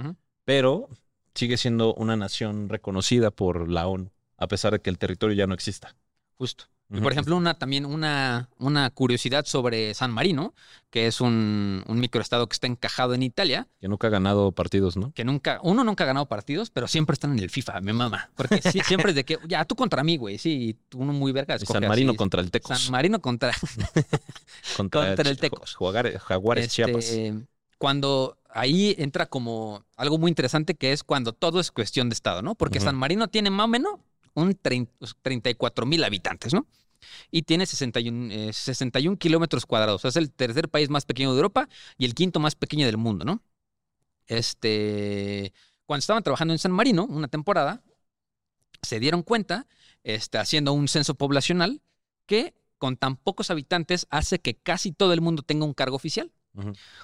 [0.46, 0.90] pero
[1.34, 5.48] sigue siendo una nación reconocida por la ONU, a pesar de que el territorio ya
[5.48, 5.96] no exista.
[6.38, 6.66] Justo.
[6.94, 10.54] Y por ejemplo, una también una, una curiosidad sobre San Marino,
[10.92, 14.96] que es un, un microestado que está encajado en Italia, Que nunca ha ganado partidos,
[14.96, 15.12] ¿no?
[15.14, 18.30] que nunca, uno nunca ha ganado partidos, pero siempre están en el FIFA, mi mamá.
[18.36, 21.56] Porque sí, siempre es de que, ya, tú contra mí, güey, sí, uno muy verga.
[21.56, 22.18] Escoge San Marino así.
[22.18, 22.80] contra el Tecos.
[22.80, 23.52] San Marino contra
[24.78, 25.76] contra, contra el Tecos.
[25.76, 27.12] Jaguares, Jaguares este, Chiapas.
[27.80, 32.42] Cuando ahí entra como algo muy interesante que es cuando todo es cuestión de Estado,
[32.42, 32.56] ¿no?
[32.56, 32.86] Porque Ujú.
[32.86, 33.96] San Marino tiene más o menos
[34.36, 36.68] un 34 mil habitantes, ¿no?
[37.32, 40.06] Y tiene 61, eh, 61 kilómetros cuadrados.
[40.06, 43.26] Es el tercer país más pequeño de Europa y el quinto más pequeño del mundo,
[43.26, 43.42] ¿no?
[44.28, 45.54] Este,
[45.86, 47.84] cuando estaban trabajando en San Marino, una temporada,
[48.82, 49.68] se dieron cuenta,
[50.04, 51.82] este, haciendo un censo poblacional,
[52.26, 56.32] que con tan pocos habitantes hace que casi todo el mundo tenga un cargo oficial.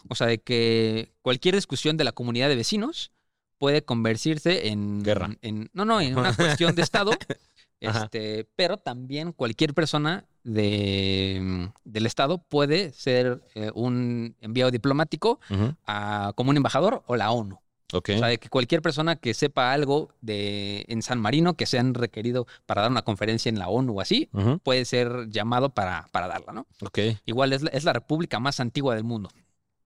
[0.10, 3.12] O sea, de que cualquier discusión de la comunidad de vecinos
[3.58, 5.02] puede convertirse en...
[5.02, 5.30] Guerra.
[5.42, 7.12] en- no, no, en una cuestión de Estado.
[7.82, 15.40] Este, pero también cualquier persona de, del Estado puede ser eh, un enviado diplomático
[15.86, 17.60] a- como un embajador o la ONU.
[17.92, 18.10] Ok.
[18.16, 21.96] O sea, de que cualquier persona que sepa algo de en San Marino que sean
[21.96, 24.30] requerido para dar una conferencia en la ONU o así,
[24.64, 26.68] puede ser llamado para, para darla, ¿no?
[26.82, 27.00] Ok.
[27.26, 29.30] Igual es la, es la república más antigua del mundo.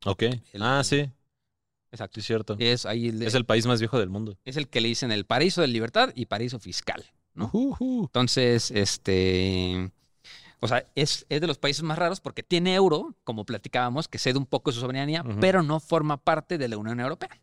[0.05, 0.23] Ok.
[0.51, 1.09] El- Ah, sí.
[1.91, 2.19] Exacto.
[2.19, 2.55] Sí, cierto.
[2.59, 4.35] Es ahí el, Es el país más viejo del mundo.
[4.43, 7.05] es el que le dicen el paraíso de libertad y paraíso fiscal.
[7.35, 9.91] Entonces, este.
[10.59, 14.17] O sea, es, es de los países más raros porque tiene euro, como platicábamos, que
[14.17, 17.41] cede un poco su soberanía, pero no forma parte de la Unión Europea.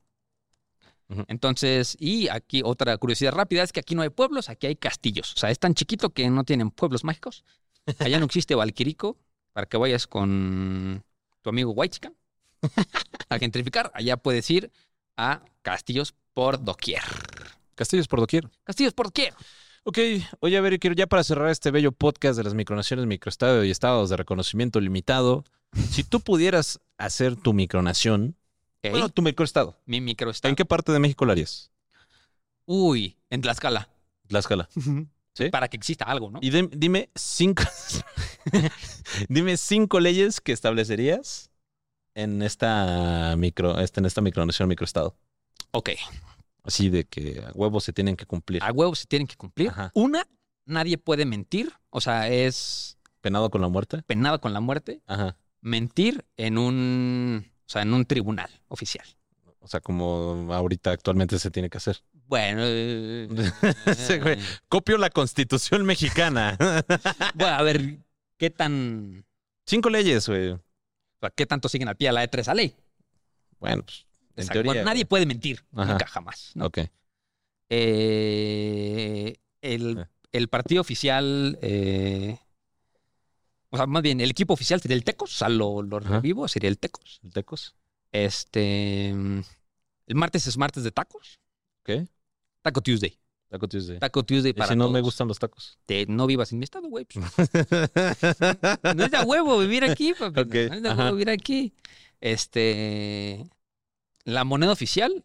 [1.26, 5.34] Entonces, y aquí otra curiosidad rápida es que aquí no hay pueblos, aquí hay castillos.
[5.34, 7.44] O sea, es tan chiquito que no tienen pueblos mágicos.
[7.98, 9.18] Allá no existe Valquirico
[9.52, 11.02] para que vayas con
[11.42, 12.14] tu amigo Whitechican
[13.28, 13.90] a gentrificar.
[13.94, 14.70] Allá puedes ir
[15.16, 17.02] a castillos por doquier.
[17.74, 18.48] Castillos por doquier.
[18.64, 19.34] Castillos por doquier.
[19.84, 19.98] Ok,
[20.40, 23.70] oye, a ver, quiero ya para cerrar este bello podcast de las micronaciones, microestado y
[23.70, 25.44] estados de reconocimiento limitado,
[25.90, 28.36] si tú pudieras hacer tu micronación,
[28.84, 28.90] ¿ok?
[28.90, 30.50] bueno, tu microestado, Mi microestado.
[30.50, 31.70] ¿en qué parte de México lo harías?
[32.66, 33.88] Uy, en Tlaxcala.
[34.28, 34.68] Tlaxcala.
[35.34, 35.48] ¿Sí?
[35.50, 36.40] Para que exista algo, ¿no?
[36.42, 37.62] Y dim- dime cinco,
[39.28, 41.50] dime cinco leyes que establecerías
[42.14, 45.16] en esta micro, este, en esta micronación, microestado.
[45.70, 45.90] Ok.
[46.70, 48.62] Así de que a huevos se tienen que cumplir.
[48.62, 49.70] A huevos se tienen que cumplir.
[49.70, 49.90] Ajá.
[49.92, 50.24] Una,
[50.66, 51.72] nadie puede mentir.
[51.90, 54.02] O sea, es Penado con la muerte.
[54.06, 55.02] penado con la muerte.
[55.08, 55.36] Ajá.
[55.60, 59.04] Mentir en un, o sea, en un tribunal oficial.
[59.58, 62.04] O sea, como ahorita actualmente se tiene que hacer.
[62.28, 63.28] Bueno, eh,
[64.22, 64.38] güey.
[64.68, 66.56] Copio la constitución mexicana.
[67.34, 67.98] bueno, a ver,
[68.36, 69.26] ¿qué tan,
[69.66, 70.50] Cinco leyes, güey.
[70.50, 70.60] o
[71.18, 72.76] sea, qué tanto siguen al pie de la E3 a ley?
[73.58, 74.06] Bueno, pues,
[74.40, 74.62] en Exacto.
[74.62, 74.72] teoría.
[74.82, 75.92] Bueno, nadie puede mentir, Ajá.
[75.92, 76.52] nunca jamás.
[76.54, 76.66] ¿no?
[76.66, 76.78] Ok.
[77.68, 80.04] Eh, el, Eh.
[80.32, 82.38] el partido oficial, eh,
[83.70, 86.48] o sea, más bien, el equipo oficial sería el Tecos, o sea, lo, lo revivo,
[86.48, 87.20] sería el Tecos.
[87.22, 87.74] ¿El Tecos?
[88.12, 91.38] Este, el martes es martes de tacos,
[91.84, 92.06] ¿Qué?
[92.62, 93.16] Taco Tuesday.
[93.48, 93.98] Taco Tuesday.
[93.98, 95.78] Taco Tuesday Y para si no me gustan los tacos.
[95.86, 97.04] Te- no vivas en mi estado, güey.
[97.04, 97.24] pues,
[98.94, 100.34] no es de huevo vivir aquí, papi.
[100.44, 101.72] No es de huevo vivir aquí.
[102.20, 103.44] Este,
[104.34, 105.24] la moneda oficial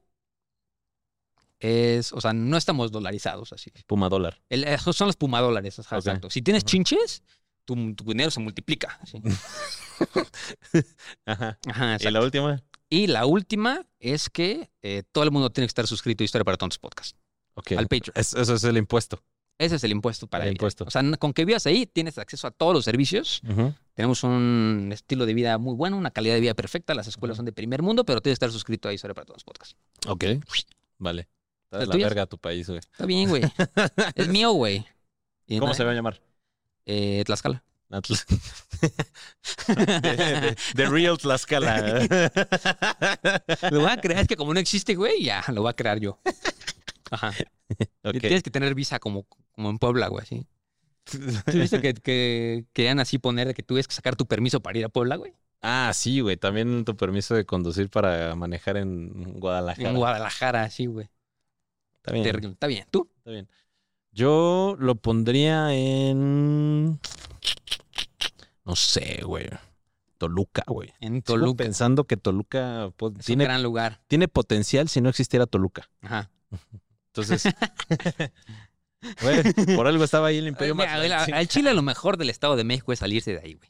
[1.60, 3.72] es, o sea, no estamos dolarizados así.
[3.88, 4.42] Puma dólar.
[4.50, 6.06] El- esos son los pumadólares, ajá, Ok.
[6.06, 6.30] exacto.
[6.30, 7.24] Si tienes chinches,
[7.66, 9.00] tu, tu dinero se multiplica.
[11.26, 11.58] Ajá.
[11.68, 12.64] Ajá, ¿Y la última?
[12.90, 16.44] Y la última es que eh, todo el mundo tiene que estar suscrito a Historia
[16.46, 17.18] para Tontos Podcast,
[17.56, 17.72] Ok.
[17.74, 18.14] al Patreon.
[18.16, 19.24] Es- eso es el impuesto.
[19.58, 20.58] Ese es el impuesto para El vivir.
[20.58, 20.84] impuesto.
[20.84, 23.42] O sea, con que vivas ahí, tienes acceso a todos los servicios.
[23.50, 23.74] Ujú.
[23.96, 26.94] Tenemos un estilo de vida muy bueno, una calidad de vida perfecta.
[26.94, 29.44] Las escuelas son de primer mundo, pero tienes que estar suscrito a Historia para Todos
[29.44, 29.78] Podcast.
[30.08, 30.26] Ok.
[30.98, 31.28] Vale.
[31.64, 32.10] Está de ¿Las la tuyas?
[32.10, 32.80] verga tu país, güey.
[32.80, 33.44] Está bien, güey.
[34.16, 34.86] es mío, güey.
[35.48, 36.22] Y ¿Cómo nada, se va a llamar?
[36.86, 37.64] Eh, Tlaxcala.
[37.90, 38.26] Atlas.
[39.68, 42.00] de, de- de Real Tlaxcala.
[43.72, 44.22] Lo voy a crear.
[44.22, 46.20] Es que como no existe, güey, ya lo voy a crear yo.
[47.12, 47.34] Ajá.
[48.20, 50.46] Tienes que tener visa como, como en Puebla, güey, ¿sí?
[51.52, 54.78] ¿Sí viste que, que querían así poner de que tuvieras que sacar tu permiso para
[54.80, 55.34] ir a Puebla, güey?
[55.62, 56.38] Ah, sí, güey.
[56.38, 59.90] También tu permiso de conducir para manejar en Guadalajara.
[59.90, 61.10] En Guadalajara, sí, güey.
[61.98, 62.24] Está bien.
[62.24, 62.50] Terrible.
[62.52, 62.86] Está bien.
[62.92, 63.10] ¿Tú?
[63.18, 63.48] Está bien.
[64.12, 67.00] Yo lo pondría en.
[68.64, 69.48] No sé, güey.
[70.18, 70.94] Toluca, güey.
[71.02, 71.64] En Sigo Toluca.
[71.64, 74.02] pensando que Toluca po- Es tiene, un gran lugar.
[74.08, 75.90] tiene potencial si no existiera Toluca.
[76.02, 76.30] Ajá.
[77.08, 77.44] Entonces.
[79.76, 82.64] por algo estaba ahí el Imperio Mira, al- al Chile lo mejor del Estado de
[82.64, 83.70] México es salirse de ahí, güey.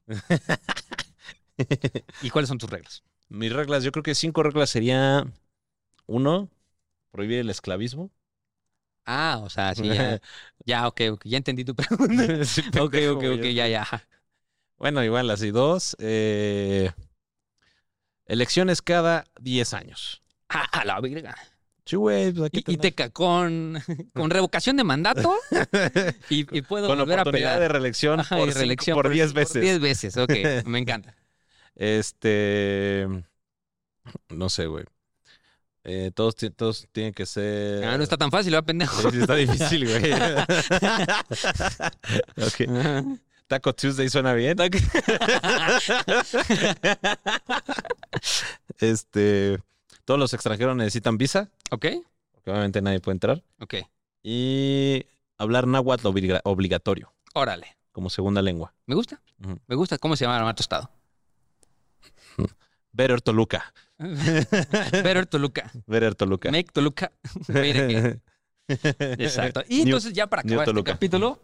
[2.22, 3.04] ¿Y cuáles son tus reglas?
[3.30, 5.26] Mis reglas, yo creo que cinco reglas sería.
[6.08, 6.50] Uno,
[7.12, 8.12] prohibir el esclavismo.
[9.06, 10.20] Ah, o sea, sí, ya.
[10.66, 11.22] Ya, ok, ok.
[11.26, 12.24] Ya entendí tu pregunta.
[12.46, 13.40] Sí, ok, pendejo, ok, güey.
[13.40, 13.88] ok, ya, ya.
[14.78, 15.52] Bueno, igual así.
[15.52, 16.92] Dos, eh,
[18.26, 20.22] elecciones cada 10 años.
[20.50, 21.36] Ah, a la verga.
[21.86, 23.80] Sí, güey, pues aquí Y, y te ca- con,
[24.14, 25.36] con revocación de mandato
[26.30, 27.60] y, y puedo Con volver a oportunidad pelar.
[27.62, 29.62] de reelección Ajá, por, cinco- reelección por 10 por veces.
[29.62, 30.32] 10 veces, ok.
[30.66, 31.16] Me encanta.
[31.76, 33.08] Este.
[34.30, 34.86] No sé, güey.
[35.84, 37.84] Eh, todos, todos tienen que ser.
[37.84, 39.12] Ah, no está tan fácil, ¿va, pendejo?
[39.12, 40.14] Sí, está difícil, güey.
[42.42, 43.10] Ok.
[43.48, 44.58] Taco Tuesday suena bien.
[48.80, 49.60] este.
[50.06, 51.50] Todos los extranjeros necesitan visa.
[51.72, 51.86] ok,
[52.32, 53.44] porque Obviamente nadie puede entrar.
[53.60, 53.76] ok.
[54.24, 55.06] Y
[55.38, 57.76] hablar náhuatl obliga- obligatorio Órale.
[57.92, 58.74] como segunda lengua.
[58.86, 59.22] Me gusta.
[59.68, 59.98] Me gusta.
[59.98, 60.90] ¿Cómo se llama tostado?
[62.92, 63.74] Better Toluca.
[63.98, 65.72] Better Toluca.
[65.86, 66.52] Better Toluca.
[66.52, 67.12] Make Toluca.
[68.68, 69.62] Exacto.
[69.68, 71.40] Y New- entonces ya para New acabar este capítulo,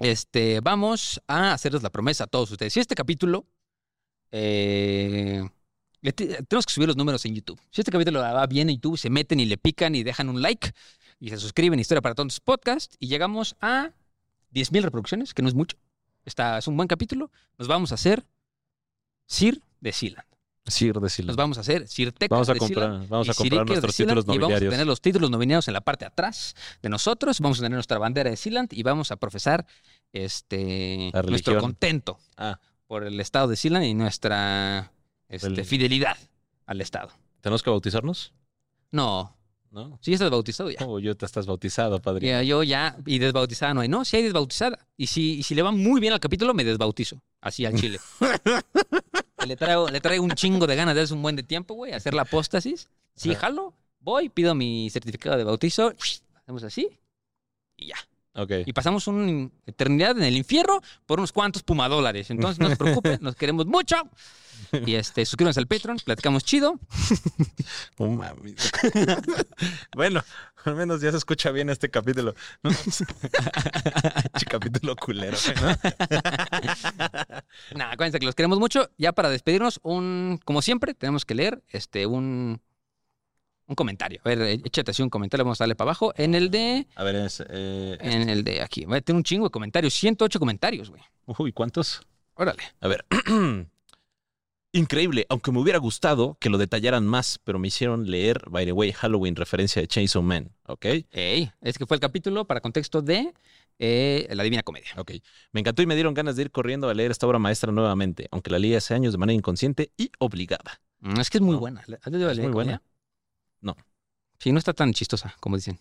[0.00, 2.72] este, vamos a hacerles la promesa a todos ustedes.
[2.72, 3.46] Si este capítulo,
[4.32, 5.42] eh,
[6.02, 7.58] le te- tenemos que subir los números en YouTube.
[7.70, 10.42] Si este capítulo va bien en YouTube, se meten y le pican y dejan un
[10.42, 10.72] like
[11.20, 13.90] y se suscriben a Historia para Tontos Podcast y llegamos a
[14.52, 15.76] 10.000 reproducciones, que no es mucho.
[16.24, 17.30] Está, es un buen capítulo.
[17.58, 18.24] Nos vamos a hacer
[19.26, 20.26] Sir de Sealand.
[20.66, 21.26] Sir de Silva.
[21.28, 23.96] Nos vamos a hacer Sir Tecas Vamos a de comprar, Sealand vamos a comprar nuestros
[23.96, 24.70] títulos Y vamos a nobiliarios.
[24.70, 27.40] tener los títulos nominados en la parte de atrás de nosotros.
[27.40, 29.66] Vamos a tener nuestra bandera de Sealand y vamos a profesar
[30.12, 34.92] este nuestro contento Ah, por el estado de Sealand y nuestra
[35.32, 36.16] este, El- fidelidad
[36.66, 37.10] al estado.
[37.40, 38.32] ¿tenemos que bautizarnos?
[38.92, 39.36] No,
[39.70, 39.98] No.
[40.00, 40.78] sí estás bautizado ya.
[40.86, 42.26] Oh, yo te estás bautizado, padre.
[42.28, 43.88] Ya, yo ya, y desbautizada no hay.
[43.88, 44.78] No, sí hay desbautizada.
[44.96, 47.20] Y si, y si le va muy bien al capítulo, me desbautizo.
[47.40, 47.98] Así al chile.
[49.46, 51.92] le, traigo, le traigo un chingo de ganas de hace un buen de tiempo, güey,
[51.92, 52.88] hacer la apóstasis.
[53.16, 53.40] Sí, Ajá.
[53.40, 55.92] jalo, voy, pido mi certificado de bautizo,
[56.34, 56.88] hacemos así
[57.76, 57.96] y ya.
[58.34, 62.30] Y pasamos una eternidad en el infierno por unos cuantos pumadólares.
[62.30, 63.96] Entonces no se preocupen, nos queremos mucho.
[64.86, 66.78] Y este, suscríbanse al Patreon, platicamos chido.
[67.98, 68.54] Oh, mami.
[69.96, 70.22] bueno,
[70.64, 72.34] al menos ya se escucha bien este capítulo.
[72.62, 72.70] ¿no?
[74.48, 75.36] Capítulo culero.
[75.60, 75.68] ¿no?
[77.76, 78.90] Nada, acuérdense que los queremos mucho.
[78.98, 82.60] Ya para despedirnos, un, como siempre, tenemos que leer este, un,
[83.72, 84.20] un comentario.
[84.24, 86.12] A ver, eh, échate así un comentario, vamos a darle para abajo.
[86.16, 86.86] En el de.
[86.94, 88.84] A ver, es, eh, En el de aquí.
[88.84, 89.94] Voy a tener un chingo de comentarios.
[89.94, 91.02] 108 comentarios, güey.
[91.26, 92.02] uy, ¿cuántos?
[92.34, 92.62] Órale.
[92.80, 93.04] A ver.
[94.74, 98.72] Increíble, aunque me hubiera gustado que lo detallaran más, pero me hicieron leer, by the
[98.72, 100.86] way, Halloween, referencia de Chainsaw Man, ¿ok?
[101.10, 103.34] Ey, es que fue el capítulo para contexto de
[103.78, 104.88] eh, La Divina Comedia.
[104.96, 105.12] Ok.
[105.52, 108.28] Me encantó y me dieron ganas de ir corriendo a leer esta obra maestra nuevamente,
[108.30, 110.80] aunque la leí hace años de manera inconsciente y obligada.
[111.00, 111.60] Mm, Es que es muy No.
[111.60, 111.82] buena.
[111.82, 112.80] ¿Has debido Es muy buena.
[113.62, 113.76] No.
[114.38, 115.78] Sí, no está tan chistosa, como dicen.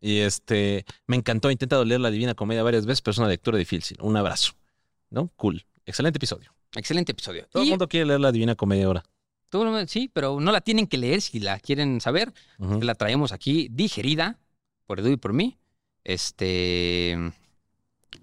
[0.00, 3.28] Y este, me encantó, he intentado leer la Divina Comedia varias veces, pero es una
[3.28, 3.96] lectura difícil.
[4.00, 4.52] Un abrazo.
[5.10, 5.28] ¿No?
[5.36, 5.64] Cool.
[5.86, 6.52] Excelente episodio.
[6.74, 7.46] Excelente episodio.
[7.50, 9.04] Todo el mundo quiere leer la Divina Comedia ahora.
[9.86, 12.32] sí, pero no la tienen que leer si la quieren saber.
[12.58, 14.38] La traemos aquí digerida
[14.86, 15.56] por Edu y por mí.
[16.04, 17.16] Este.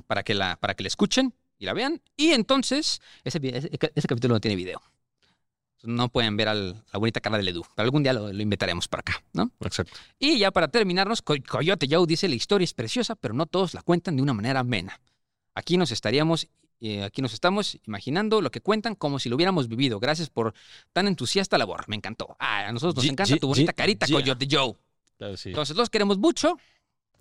[0.06, 2.02] Para que la, para que la escuchen y la vean.
[2.18, 4.82] Y entonces, ese, ese capítulo no tiene video.
[5.84, 7.64] No pueden ver al- la bonita cara del Edu.
[7.76, 9.52] Pero algún día lo, lo invitaremos para acá, ¿no?
[9.62, 9.94] Exacto.
[10.20, 13.74] Y ya para terminarnos, Co- Coyote Joe dice: La historia es preciosa, pero no todos
[13.74, 15.00] la cuentan de una manera amena.
[15.56, 16.48] Aquí nos estaríamos.
[16.82, 20.00] eh, aquí nos estamos imaginando lo que cuentan como si lo hubiéramos vivido.
[20.00, 20.54] Gracias por
[20.94, 21.86] tan entusiasta labor.
[21.88, 22.36] Me encantó.
[22.40, 24.06] Ah, a nosotros nos encanta tu bonita carita.
[24.08, 24.76] Coyote Joe.
[25.18, 25.50] Claro, sí.
[25.50, 26.58] Entonces los queremos mucho.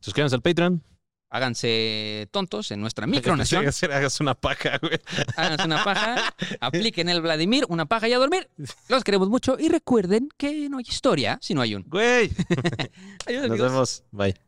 [0.00, 0.82] Suscríbanse al Patreon.
[1.30, 3.66] Háganse tontos en nuestra micronación.
[3.66, 4.98] Hagas una paja, güey.
[5.36, 6.34] Háganse una paja.
[6.60, 8.48] Apliquen el Vladimir, una paja y a dormir.
[8.88, 9.56] Los queremos mucho.
[9.58, 11.84] Y recuerden que no hay historia si no hay un.
[11.86, 12.30] Güey.
[13.26, 13.70] Adiós, Nos amigos.
[13.70, 14.04] vemos.
[14.10, 14.47] Bye.